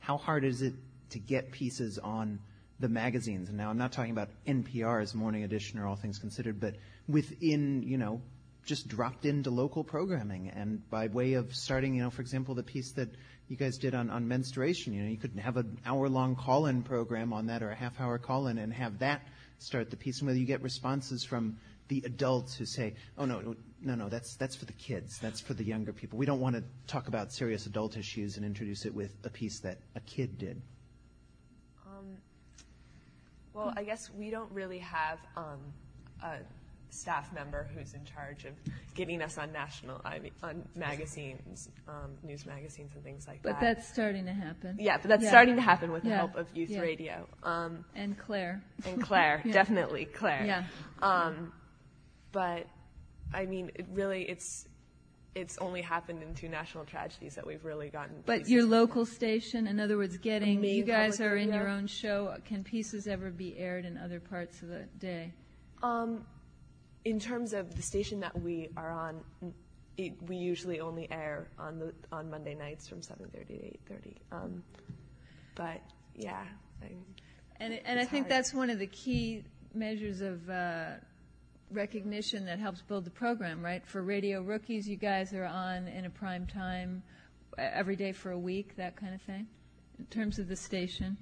[0.07, 0.73] how hard is it
[1.11, 2.39] to get pieces on
[2.79, 3.49] the magazines?
[3.49, 6.77] And now I'm not talking about NPR's Morning Edition or All Things Considered, but
[7.09, 8.23] within, you know,
[8.65, 12.63] just dropped into local programming and by way of starting, you know, for example, the
[12.63, 13.09] piece that
[13.49, 16.67] you guys did on, on menstruation, you know, you could have an hour long call
[16.67, 19.27] in program on that or a half hour call in and have that
[19.59, 21.57] start the piece and whether you get responses from
[21.89, 25.19] the adults who say, oh no, no, no, that's, that's for the kids.
[25.19, 26.19] That's for the younger people.
[26.19, 29.61] We don't want to talk about serious adult issues and introduce it with a piece
[29.61, 30.61] that a kid did.
[31.87, 32.17] Um,
[33.55, 35.61] well, I guess we don't really have um,
[36.23, 36.39] a
[36.91, 38.53] staff member who's in charge of
[38.95, 43.53] getting us on national, I mean, on magazines, um, news magazines and things like that.
[43.55, 44.77] But that's starting to happen.
[44.81, 45.29] Yeah, but that's Yeah.
[45.31, 46.81] starting to happen with the help of youth Yeah.
[46.81, 47.29] radio.
[47.43, 48.63] Um, And Claire.
[48.87, 49.53] And Claire, Yeah.
[49.53, 50.47] definitely Claire.
[50.47, 50.65] Yeah.
[51.03, 51.53] Um,
[52.33, 52.67] but
[53.33, 54.69] I mean, it really, it's
[55.35, 58.23] it's only happened in two national tragedies that we've really gotten.
[58.25, 62.35] But your local station, in other words, getting, you guys are in your own show.
[62.47, 65.35] Can pieces ever be aired in other parts of the day?
[65.83, 66.25] Um,
[67.05, 69.21] in terms of the station that we are on,
[69.99, 74.17] it, we usually only air on the on Monday nights from 7:30 to 8:30.
[74.33, 74.63] Um,
[75.55, 75.83] but
[76.15, 76.45] yeah,
[77.61, 80.93] And, I think that's one of the key measures of uh,
[81.71, 83.85] recognition that helps build the program, right?
[83.87, 87.03] For Radio Rookies, you guys are on in a prime time
[87.59, 89.47] every day for a week, that kind of thing,
[89.99, 91.17] in terms of the station.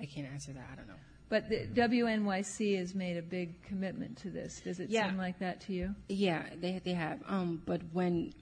[0.00, 0.68] I can't answer that.
[0.72, 0.94] I don't know.
[1.28, 4.60] But the WNYC has made a big commitment to this.
[4.62, 5.08] Does it Yeah.
[5.08, 5.94] seem like that to you?
[6.08, 7.22] Yeah, they they have.
[7.26, 8.32] Um, but when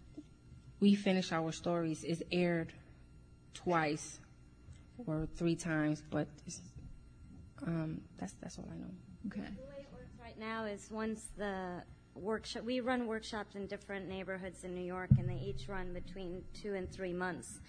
[0.81, 2.73] we finish our stories, it's aired
[3.53, 4.21] twice
[5.07, 6.03] or three times.
[6.11, 6.29] But
[7.67, 8.91] um, that's that's all I know.
[9.27, 9.49] Okay.
[10.39, 11.83] Now is once the
[12.15, 16.43] workshop, we run workshops in different neighborhoods in New York, and they each run between
[16.55, 17.61] two and three months.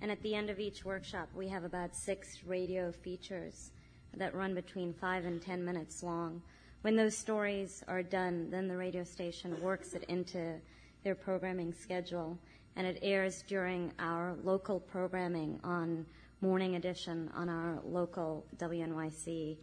[0.00, 3.70] And at the end of each workshop, we have about six radio features
[4.16, 6.42] that run between five and ten minutes long.
[6.82, 10.56] When those stories are done, then the radio station works it into
[11.04, 12.38] their programming schedule,
[12.76, 16.04] and it airs during our local programming on
[16.40, 19.58] Morning Edition on our local WNYC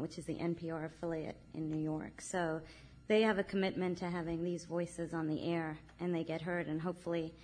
[0.00, 2.20] which is the NPR affiliate in New York.
[2.20, 2.60] So
[3.08, 6.66] they have a commitment to having these voices on the air and they get heard
[6.66, 7.34] and hopefully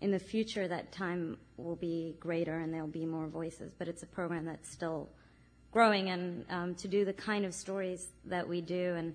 [0.00, 4.02] in the future that time will be greater and there'll be more voices but it's
[4.02, 5.08] a program that's still
[5.72, 9.14] growing and um, to do the kind of stories that we do and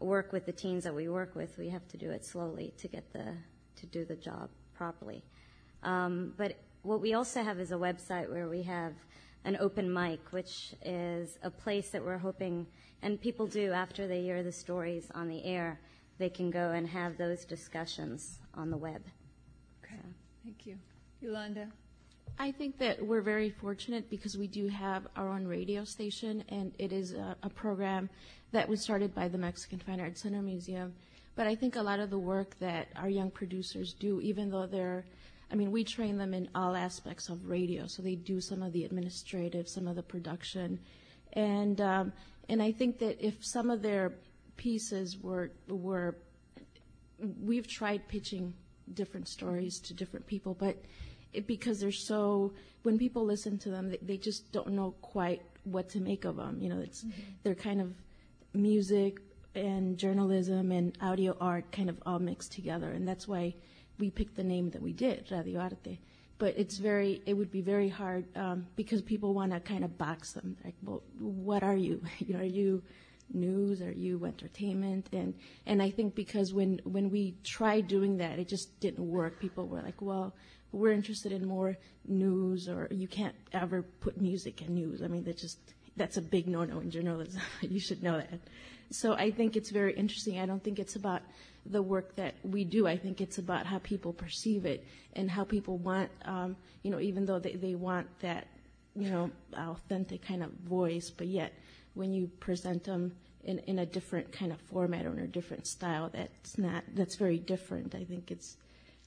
[0.00, 2.88] work with the teens that we work with we have to do it slowly to
[2.88, 3.34] get the
[3.76, 5.22] to do the job properly
[5.82, 8.94] um, but what we also have is a website where we have
[9.44, 12.66] an open mic which is a place that we're hoping
[13.02, 15.80] and people do after they hear the stories on the air
[16.18, 19.02] they can go and have those discussions on the web
[19.84, 20.08] okay so.
[20.44, 20.76] thank you
[21.20, 21.68] yolanda
[22.38, 26.72] I think that we're very fortunate because we do have our own radio station, and
[26.78, 28.08] it is a, a, program
[28.52, 30.94] that was started by the Mexican Fine Arts Center Museum.
[31.34, 34.66] But I think a lot of the work that our young producers do, even though
[34.66, 35.04] they're,
[35.52, 38.72] I mean, we train them in all aspects of radio, so they do some of
[38.72, 40.80] the administrative, some of the production,
[41.34, 42.12] and um,
[42.48, 44.14] and I think that if some of their
[44.56, 46.16] pieces were were,
[47.42, 48.54] we've tried pitching
[48.94, 50.76] different stories to different people, but
[51.34, 55.42] it, because they're so when people listen to them, they, they, just don't know quite
[55.64, 56.60] what to make of them.
[56.60, 57.20] You know, it's mm-hmm.
[57.42, 57.92] they're kind of
[58.54, 59.20] music
[59.54, 63.54] and journalism and audio art kind of all mixed together, and that's why
[63.98, 66.00] we picked the name that we did, Radio Arte.
[66.38, 69.96] But it's very, it would be very hard um, because people want to kind of
[69.96, 70.56] box them.
[70.64, 72.02] Like, well, what are you?
[72.18, 72.82] you know, are you
[73.32, 73.80] news?
[73.80, 75.08] Are you entertainment?
[75.12, 75.34] And
[75.66, 79.40] and I think because when when we tried doing that, it just didn't work.
[79.40, 80.34] People were like, well,
[80.72, 81.76] we're interested in more
[82.06, 85.02] news, or you can't ever put music in news.
[85.02, 85.58] I mean, that just
[85.96, 87.40] that's a big no-no in journalism.
[87.60, 88.40] you should know that.
[88.90, 90.38] So I think it's very interesting.
[90.38, 91.22] I don't think it's about
[91.66, 92.86] the work that we do.
[92.86, 94.84] I think it's about how people perceive it
[95.14, 98.46] and how people want, um, you know, even though they, they want that,
[98.94, 101.52] you know, authentic kind of voice, but yet
[101.94, 103.12] when you present them
[103.44, 107.16] in, in a different kind of format or in a different style, that's not, that's
[107.16, 107.94] very different.
[107.94, 108.56] I think it's,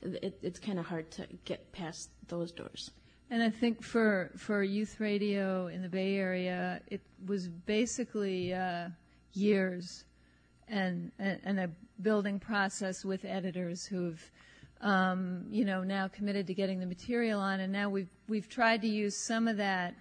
[0.01, 2.91] it, it's kind of hard to get past those doors.
[3.31, 8.89] And I think for for youth radio in the Bay Area, it was basically uh,
[9.33, 10.03] years
[10.67, 11.69] and, and a
[12.01, 14.31] building process with editors who've
[14.81, 18.81] um, you know now committed to getting the material on, and now we've we've tried
[18.81, 19.95] to use some of that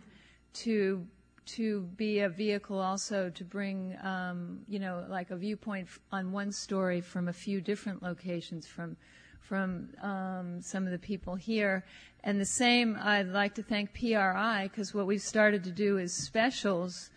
[0.54, 1.06] to
[1.46, 6.50] to be a vehicle also to bring um, you know like a viewpoint on one
[6.50, 8.96] story from a few different locations from
[9.40, 11.84] from um, some of the people here.
[12.22, 16.14] And the same, I'd like to thank PRI because what we've started to do is
[16.14, 17.10] specials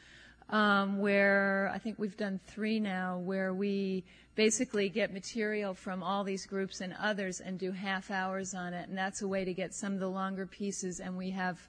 [0.50, 4.04] um, where I think we've done three now where we
[4.36, 8.88] basically get material from all these groups and others and do half hours on it.
[8.88, 11.60] And that's a way to get some of the longer pieces and we have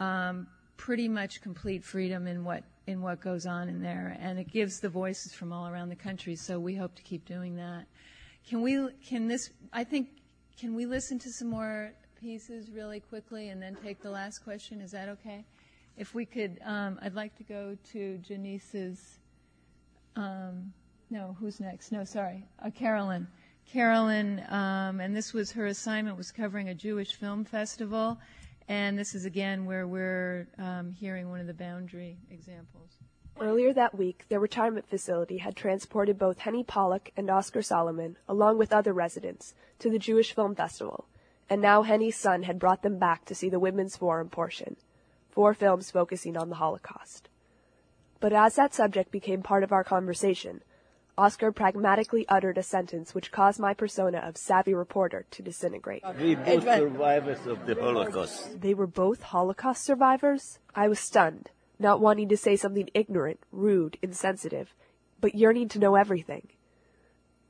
[0.00, 4.46] um, pretty much complete freedom in what in what goes on in there and it
[4.52, 7.84] gives the voices from all around the country so we hope to keep doing that
[8.48, 10.08] can we, can this, I think,
[10.58, 14.80] can we listen to some more pieces really quickly and then take the last question?
[14.80, 15.44] Is that okay?
[15.96, 19.18] If we could, um, I'd like to go to Janice's,
[20.14, 20.72] um,
[21.08, 21.90] no, who's next?
[21.90, 23.26] No, sorry, uh, Carolyn.
[23.72, 28.18] Carolyn, um, and this was her assignment was covering a Jewish film festival,
[28.68, 32.98] and this is again where we're um, hearing one of the boundary examples.
[33.40, 38.56] Earlier that week, their retirement facility had transported both Henny Pollock and Oscar Solomon, along
[38.58, 41.06] with other residents, to the Jewish Film Festival,
[41.50, 44.76] and now Henny's son had brought them back to see the Women's Forum portion,
[45.36, 47.28] four films focusing on the Holocaust.
[48.18, 50.62] But as that subject became part of our conversation,
[51.18, 56.02] Oscar pragmatically uttered a sentence which caused my persona of savvy reporter to disintegrate.
[56.18, 58.62] We both survivors of the Holocaust.
[58.62, 60.58] They were both Holocaust survivors?
[60.74, 64.74] I was stunned not wanting to say something ignorant, rude, insensitive,
[65.20, 66.48] but yearning to know everything.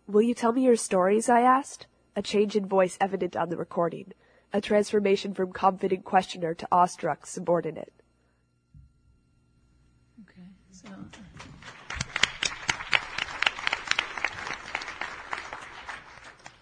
[0.07, 1.29] Will you tell me your stories?
[1.29, 4.13] I asked, a change in voice evident on the recording,
[4.57, 7.93] a transformation from confident questioner to awestruck subordinate.
[10.23, 10.89] Okay, so.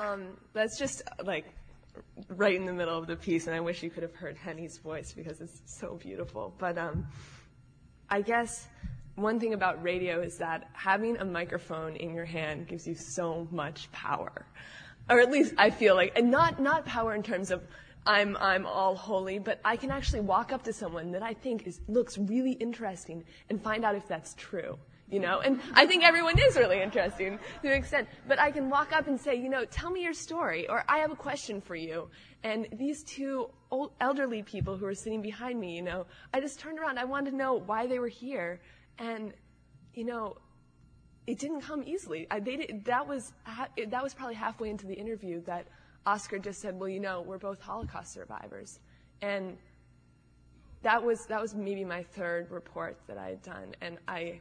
[0.00, 1.46] Um, that's just like
[2.30, 4.78] right in the middle of the piece, and I wish you could have heard Henny's
[4.78, 6.52] voice because it's so beautiful.
[6.58, 7.06] But um,
[8.10, 8.66] I guess
[9.14, 13.46] one thing about radio is that having a microphone in your hand gives you so
[13.52, 14.46] much power.
[15.08, 17.62] Or at least I feel like, and not, not power in terms of
[18.06, 21.66] I'm, I'm all holy, but I can actually walk up to someone that I think
[21.66, 24.78] is, looks really interesting and find out if that's true.
[25.10, 28.70] You know, and I think everyone is really interesting to an extent, but I can
[28.70, 31.60] walk up and say, you know, tell me your story, or I have a question
[31.60, 32.08] for you.
[32.42, 36.58] And these two old, elderly people who were sitting behind me, you know, I just
[36.58, 36.98] turned around.
[36.98, 38.62] I wanted to know why they were here.
[38.98, 39.34] And,
[39.92, 40.38] you know,
[41.26, 42.26] it didn't come easily.
[42.30, 45.66] I, they did, that was that was probably halfway into the interview that
[46.06, 48.80] Oscar just said, "Well, you know, we're both Holocaust survivors,"
[49.22, 49.56] and
[50.82, 54.40] that was that was maybe my third report that I had done, and I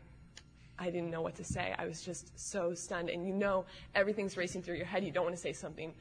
[0.78, 1.74] I didn't know what to say.
[1.78, 3.66] I was just so stunned, and you know,
[3.96, 5.04] everything's racing through your head.
[5.04, 5.94] You don't want to say something,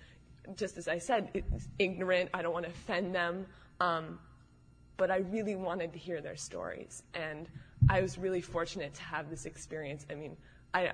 [0.56, 1.44] just as I said,
[1.78, 2.30] ignorant.
[2.34, 3.46] I don't want to offend them,
[3.80, 4.18] um,
[4.96, 7.48] but I really wanted to hear their stories, and
[7.88, 10.06] I was really fortunate to have this experience.
[10.10, 10.36] I mean,
[10.74, 10.92] I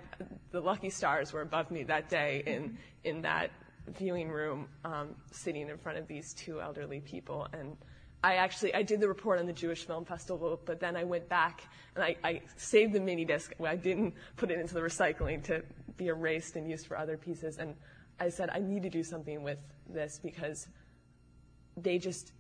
[0.51, 3.51] the lucky stars were above me that day in in that
[3.97, 7.77] viewing room, um, sitting in front of these two elderly people, and
[8.23, 11.28] I actually I did the report on the Jewish Film Festival, but then I went
[11.28, 11.62] back
[11.94, 13.52] and I, I saved the mini disc.
[13.65, 15.62] I didn't put it into the recycling to
[15.97, 17.59] be erased and used for other pieces.
[17.59, 17.74] And
[18.19, 20.66] I said I need to do something with this because
[21.77, 22.32] they just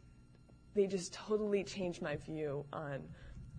[0.74, 3.02] they just totally changed my view on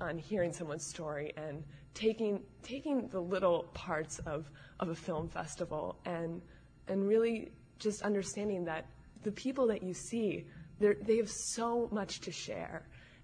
[0.01, 1.63] on hearing someone's story and
[1.93, 4.49] taking taking the little parts of
[4.81, 6.41] of a film festival and
[6.89, 8.85] and really just understanding that
[9.23, 10.45] the people that you see
[10.79, 12.83] they're, have so much to share.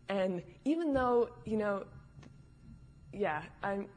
[0.09, 1.85] And even though, you know,
[3.13, 3.87] yeah, I'm,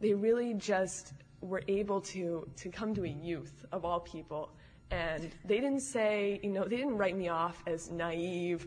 [0.00, 4.50] they really just were able to, to come to a youth of all people.
[4.90, 8.66] And they didn't say, you know, they didn't write me off as naive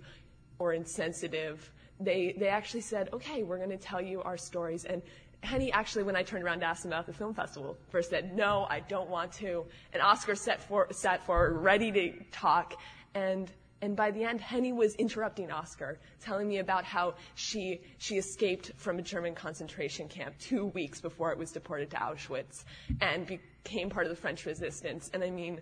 [0.58, 1.72] or insensitive.
[2.00, 4.86] They, they actually said, okay, we're going to tell you our stories.
[4.86, 5.02] And
[5.44, 8.36] Henny actually, when I turned around to ask him about the film festival, first said,
[8.36, 9.66] no, I don't want to.
[9.92, 12.76] And Oscar sat, for, sat forward, ready to talk.
[13.16, 13.52] And
[13.84, 18.72] and by the end, Henny was interrupting Oscar, telling me about how she, she escaped
[18.78, 22.64] from a German concentration camp two weeks before it was deported to Auschwitz
[23.02, 25.10] and became part of the French resistance.
[25.16, 25.62] And I mean,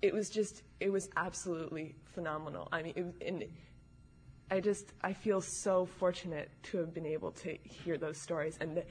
[0.00, 2.68] it was just, it was absolutely phenomenal.
[2.70, 3.44] I mean, it, and
[4.50, 8.82] I just, I feel so fortunate to have been able to hear those stories and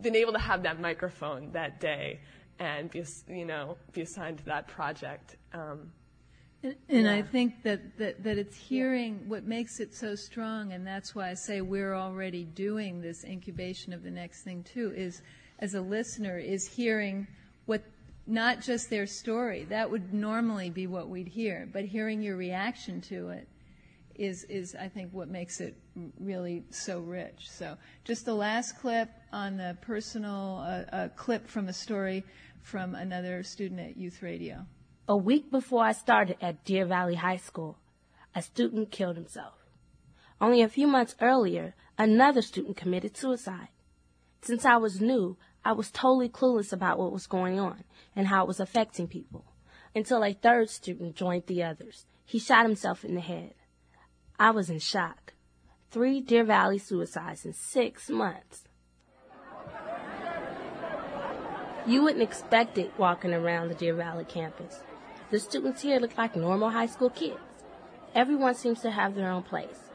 [0.00, 2.20] been able to have that microphone that day
[2.58, 5.36] and be, you know, be assigned to that project.
[5.52, 5.92] Um,
[6.62, 7.14] and, and yeah.
[7.14, 9.28] I think that, that, that it's hearing yeah.
[9.28, 13.92] what makes it so strong, and that's why I say we're already doing this incubation
[13.92, 15.20] of the next thing too, is
[15.58, 17.26] as a listener, is hearing
[17.66, 17.82] what
[18.26, 19.64] not just their story.
[19.64, 23.48] That would normally be what we'd hear, but hearing your reaction to it
[24.14, 25.76] is, is I think what makes it
[26.18, 27.50] really so rich.
[27.50, 32.24] So just the last clip on the personal uh, uh, clip from a story
[32.62, 34.66] from another student at Youth Radio.
[35.08, 37.78] A week before I started at Deer Valley High School,
[38.34, 39.54] a student killed himself.
[40.40, 43.68] Only a few months earlier, another student committed suicide.
[44.42, 47.84] Since I was new, I was totally clueless about what was going on
[48.16, 49.44] and how it was affecting people.
[49.94, 52.06] Until a third student joined the others.
[52.24, 53.54] He shot himself in the head.
[54.42, 55.34] I was in shock.
[55.92, 58.64] Three Deer Valley suicides in six months.
[61.86, 64.80] You wouldn't expect it walking around the Deer Valley campus.
[65.30, 67.38] The students here look like normal high school kids.
[68.16, 69.90] Everyone seems to have their own place.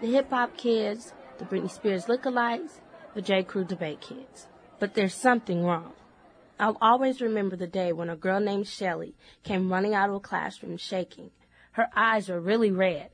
[0.00, 2.80] The hip hop kids, the Britney Spears lookalikes,
[3.14, 3.44] the J.
[3.44, 4.48] Crew debate kids.
[4.80, 5.92] But there's something wrong.
[6.58, 9.14] I'll always remember the day when a girl named Shelly
[9.44, 11.30] came running out of a classroom shaking.
[11.70, 13.10] Her eyes were really red.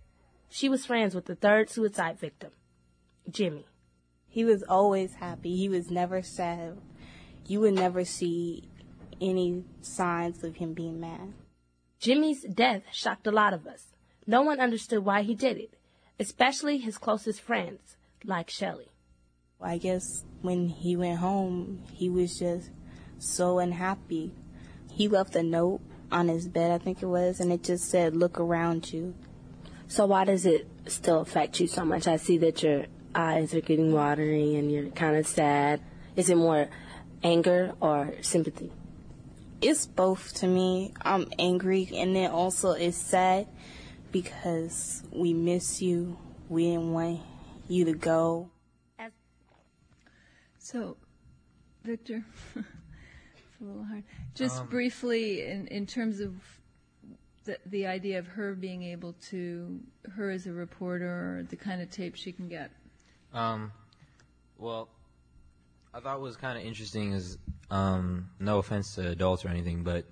[0.51, 2.51] She was friends with the third suicide victim,
[3.31, 3.67] Jimmy.
[4.27, 5.57] He was always happy.
[5.57, 6.77] He was never sad.
[7.47, 8.69] You would never see
[9.21, 11.35] any signs of him being mad.
[12.01, 13.95] Jimmy's death shocked a lot of us.
[14.27, 15.75] No one understood why he did it,
[16.19, 18.91] especially his closest friends, like Shelly.
[19.61, 22.71] I guess when he went home, he was just
[23.19, 24.33] so unhappy.
[24.91, 28.17] He left a note on his bed, I think it was, and it just said,
[28.17, 29.15] look around you.
[29.91, 32.07] So why does it still affect you so much?
[32.07, 35.81] I see that your eyes are getting watery and you're kind of sad.
[36.15, 36.69] Is it more
[37.23, 38.71] anger or sympathy?
[39.61, 40.93] it's both to me.
[41.03, 43.47] I'm angry and then also it's sad
[44.13, 46.19] because we miss you.
[46.49, 47.21] We didn't want
[47.69, 48.51] you to go.
[50.59, 50.97] So,
[51.85, 52.65] Victor, it's
[53.61, 54.05] a little hard.
[54.35, 56.35] Just um, briefly, in, in terms of
[57.51, 59.81] the, the idea of her being able to,
[60.15, 62.71] her as a reporter, or the kind of tape she can get.
[63.33, 63.73] Um,
[64.59, 64.89] well,
[65.93, 67.39] I thought was kind of interesting is
[67.71, 70.05] um, no offense to adults or anything, but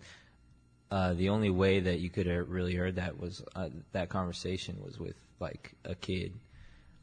[0.90, 4.82] uh, the only way that you could have really heard that was uh, that conversation
[4.84, 6.32] was with like a kid,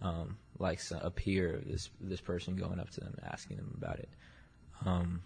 [0.01, 3.73] um, like a peer of this this person going up to them and asking them
[3.77, 4.09] about it.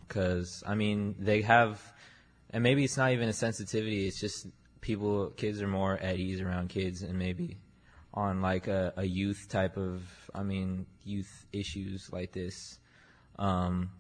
[0.07, 1.81] Because um, I mean, they have,
[2.51, 4.05] and maybe it's not even a sensitivity.
[4.05, 4.45] It's just
[4.81, 7.57] people, kids are more at ease around kids, and maybe
[8.13, 10.01] on like a, a youth type of,
[10.33, 12.79] I mean, youth issues like this.
[13.37, 13.91] Um,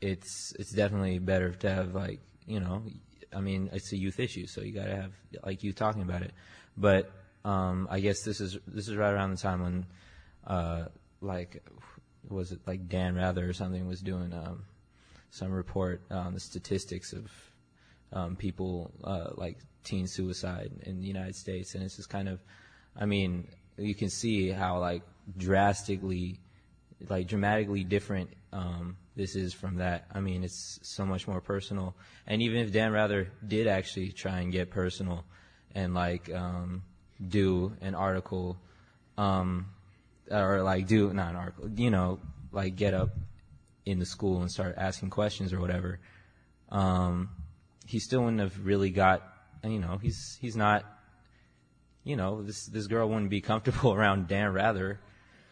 [0.00, 2.82] it's it's definitely better to have like you know,
[3.34, 5.12] I mean, it's a youth issue, so you got to have
[5.44, 6.32] like you talking about it.
[6.76, 7.12] But
[7.44, 9.86] um, I guess this is this is right around the time when,
[10.46, 10.86] uh,
[11.20, 11.62] like,
[12.28, 14.64] was it like Dan Rather or something was doing um,
[15.30, 17.30] some report on the statistics of
[18.12, 22.40] um, people uh, like teen suicide in the United States, and it's just kind of,
[22.96, 25.02] I mean, you can see how like
[25.36, 26.40] drastically,
[27.08, 30.06] like dramatically different um, this is from that.
[30.12, 31.96] I mean, it's so much more personal.
[32.26, 35.24] And even if Dan Rather did actually try and get personal
[35.74, 36.82] and like um,
[37.26, 38.56] do an article,
[39.16, 39.66] um,
[40.30, 42.20] or like do not an article, you know,
[42.52, 43.10] like get up
[43.84, 45.98] in the school and start asking questions or whatever,
[46.70, 47.30] um,
[47.88, 49.22] he still wouldn't have really got.
[49.64, 50.84] You know, he's he's not.
[52.04, 55.00] You know, this this girl wouldn't be comfortable around Dan Rather.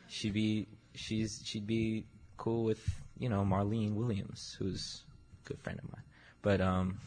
[0.09, 2.05] She'd be she's she'd be
[2.37, 2.87] cool with
[3.19, 5.05] you know Marlene Williams, who's
[5.45, 6.03] a good friend of mine.
[6.43, 6.99] But um,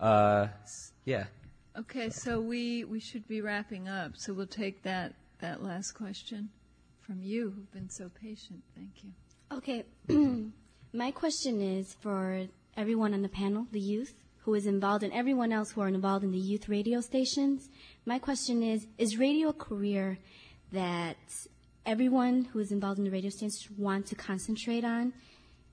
[0.00, 0.48] uh,
[1.04, 1.26] yeah.
[1.76, 4.12] Okay, so we we should be wrapping up.
[4.16, 6.48] So we'll take that that last question
[7.00, 8.62] from you, who've been so patient.
[8.74, 9.12] Thank you.
[9.52, 9.84] Okay,
[10.94, 12.46] my question is for
[12.78, 14.14] everyone on the panel, the youth
[14.44, 17.68] who is involved, and everyone else who are involved in the youth radio stations.
[18.06, 20.18] My question is: Is radio a career
[20.72, 21.16] that
[21.84, 25.12] everyone who is involved in the radio stations want to concentrate on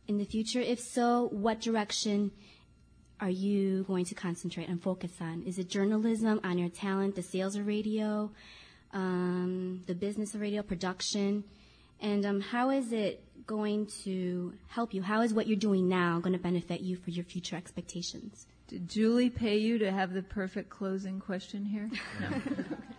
[0.08, 0.60] in the future?
[0.60, 2.32] If so, what direction
[3.20, 5.44] are you going to concentrate and focus on?
[5.44, 8.32] Is it journalism, on your talent, the sales of radio,
[8.94, 11.44] um, the business of radio, production?
[12.02, 15.02] And um, how is it going to help you?
[15.02, 18.48] How is what you're doing now going to benefit you for your future expectations?
[18.68, 21.90] Did Julie pay you to have the perfect closing question here?
[22.20, 22.64] No.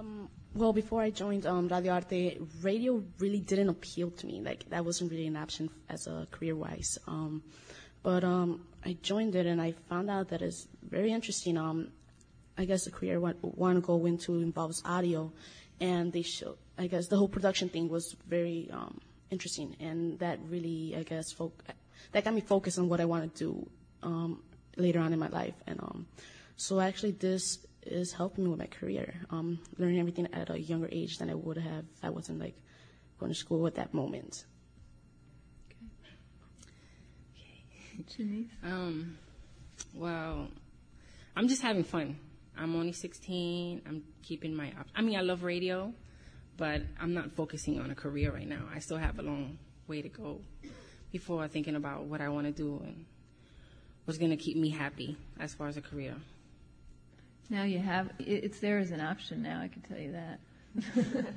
[0.00, 4.40] Um, well, before I joined um, Radio Arte, radio really didn't appeal to me.
[4.40, 6.98] Like that wasn't really an option as a career-wise.
[7.06, 7.42] Um,
[8.02, 11.58] but um, I joined it and I found out that it's very interesting.
[11.58, 11.88] Um,
[12.56, 15.32] I guess the career I want to go into involves audio,
[15.80, 16.56] and they show.
[16.78, 19.00] I guess the whole production thing was very um,
[19.30, 21.52] interesting, and that really, I guess, fo-
[22.12, 23.70] that got me focused on what I want to do
[24.02, 24.42] um,
[24.76, 25.54] later on in my life.
[25.66, 26.06] And um,
[26.56, 29.14] so, actually, this is helping me with my career.
[29.30, 32.56] Um, learning everything at a younger age than I would have if I wasn't like
[33.18, 34.44] going to school at that moment.
[38.00, 38.46] Okay.
[38.64, 39.18] Um,
[39.94, 40.48] well,
[41.36, 42.18] I'm just having fun.
[42.56, 43.82] I'm only 16.
[43.86, 44.72] I'm keeping my.
[44.78, 45.92] Op- I mean, I love radio,
[46.56, 48.64] but I'm not focusing on a career right now.
[48.74, 50.40] I still have a long way to go
[51.12, 53.04] before thinking about what I want to do and
[54.04, 56.14] what's going to keep me happy as far as a career.
[57.48, 59.60] Now you have it's there as an option now.
[59.60, 61.26] I can tell you that.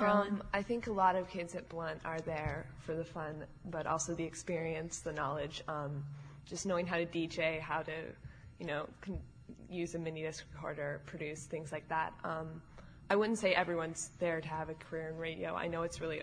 [0.00, 3.86] Um, I think a lot of kids at Blunt are there for the fun, but
[3.86, 6.02] also the experience, the knowledge, um,
[6.46, 7.92] just knowing how to DJ, how to,
[8.58, 9.20] you know, con-
[9.70, 12.12] use a mini disc recorder, produce things like that.
[12.24, 12.62] Um,
[13.10, 15.54] I wouldn't say everyone's there to have a career in radio.
[15.54, 16.22] I know it's really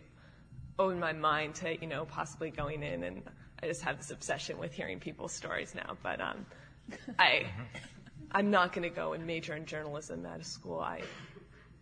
[0.80, 3.22] opened my mind to, you know, possibly going in, and
[3.62, 5.98] I just have this obsession with hearing people's stories now.
[6.02, 6.46] But um,
[7.20, 7.46] I.
[8.32, 10.80] I'm not going to go and major in journalism at a school.
[10.80, 11.02] I,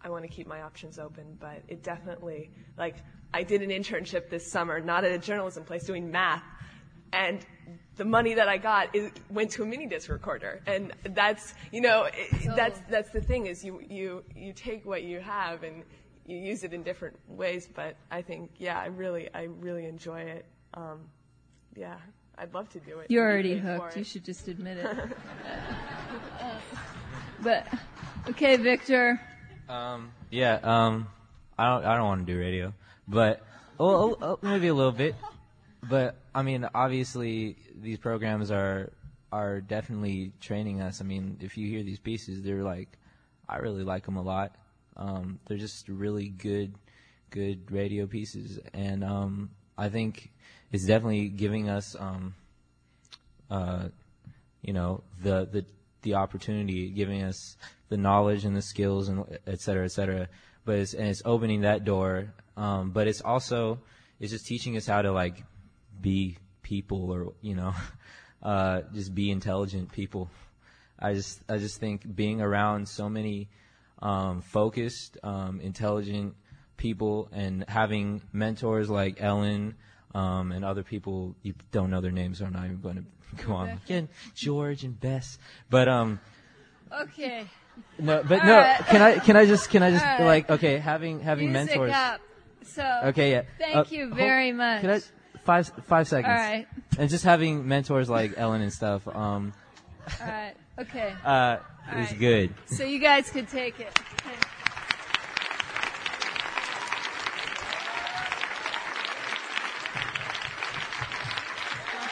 [0.02, 2.96] I want to keep my options open, but it definitely, like,
[3.34, 6.44] I did an internship this summer, not at a journalism place, doing math,
[7.12, 7.46] and
[7.98, 11.82] the money that I got is, went to a mini disc recorder, and that's, you
[11.82, 15.84] know, it, that's that's the thing is you you you take what you have and
[16.28, 17.68] you use it in different ways.
[17.74, 20.46] But I think, yeah, I really I really enjoy it.
[20.74, 21.10] Um,
[21.76, 21.98] yeah,
[22.38, 23.10] I'd love to do it.
[23.10, 23.98] You're already hooked.
[23.98, 24.88] You should just admit it.
[27.42, 27.68] but
[28.30, 29.20] okay, Victor.
[29.68, 30.60] Um, yeah.
[30.62, 31.08] Um,
[31.58, 31.86] I don't.
[31.86, 32.74] I don't want to do radio,
[33.08, 33.42] but
[33.78, 35.16] well, oh, maybe a little bit.
[35.82, 38.92] But I mean, obviously, these programs are
[39.32, 41.02] are definitely training us.
[41.02, 42.90] I mean, if you hear these pieces, they're like,
[43.48, 44.56] I really like them a lot.
[44.98, 46.74] Um, they're just really good,
[47.30, 50.32] good radio pieces, and um, I think
[50.72, 52.36] it's definitely giving us, um,
[53.50, 53.90] uh,
[54.62, 55.66] you know, the the
[56.02, 57.58] the opportunity, giving us
[57.90, 60.28] the knowledge and the skills and et cetera, et cetera.
[60.66, 62.34] But it's, and it's opening that door.
[62.56, 63.80] Um, but it's also,
[64.20, 65.44] it's just teaching us how to like
[66.02, 67.74] be people or, you know,
[68.44, 70.30] uh, just be intelligent people.
[71.00, 73.50] I just, I just think being around so many,
[74.02, 76.36] um, focused, um, intelligent
[76.78, 79.76] people and having mentors like Ellin,
[80.16, 82.96] um, and other people you don't know their names, so I'm not even going
[83.38, 84.10] to go on again.
[84.36, 85.38] George and Bess,
[85.70, 86.20] but um.
[87.02, 87.46] Okay.
[88.00, 88.58] No, but All no.
[88.58, 88.80] right.
[88.88, 89.20] Can I?
[89.20, 89.70] Can I just?
[89.70, 90.50] Can I just All like?
[90.50, 91.92] Okay, having having Music mentors.
[91.94, 92.22] up.
[92.64, 93.02] So.
[93.06, 93.32] Okay.
[93.32, 93.42] Yeah.
[93.60, 94.82] Thank Uh, you hold- very much.
[94.82, 95.02] Can I?
[95.44, 96.32] five five seconds.
[96.32, 96.68] All right.
[96.98, 99.08] And just having mentors like Ellin and stuff.
[99.08, 99.54] Um,
[100.22, 100.54] All right.
[100.80, 101.14] Okay.
[101.26, 101.58] uh,
[101.92, 102.20] All is right.
[102.20, 102.54] good.
[102.66, 103.98] So you guys could take it.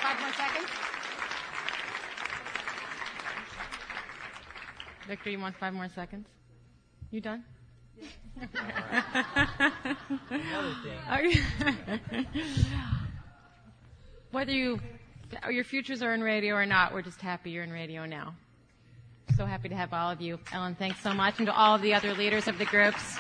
[0.02, 0.70] Five more seconds.
[5.08, 6.28] Victor, you want five more seconds?
[7.12, 7.44] You done?
[14.32, 14.80] Whether you
[15.50, 18.36] your futures are in radio or not, we're just happy you're in radio now.
[19.36, 20.40] So happy to have all of you.
[20.54, 23.18] Ellin, thanks so much, and to all of the other leaders of the groups.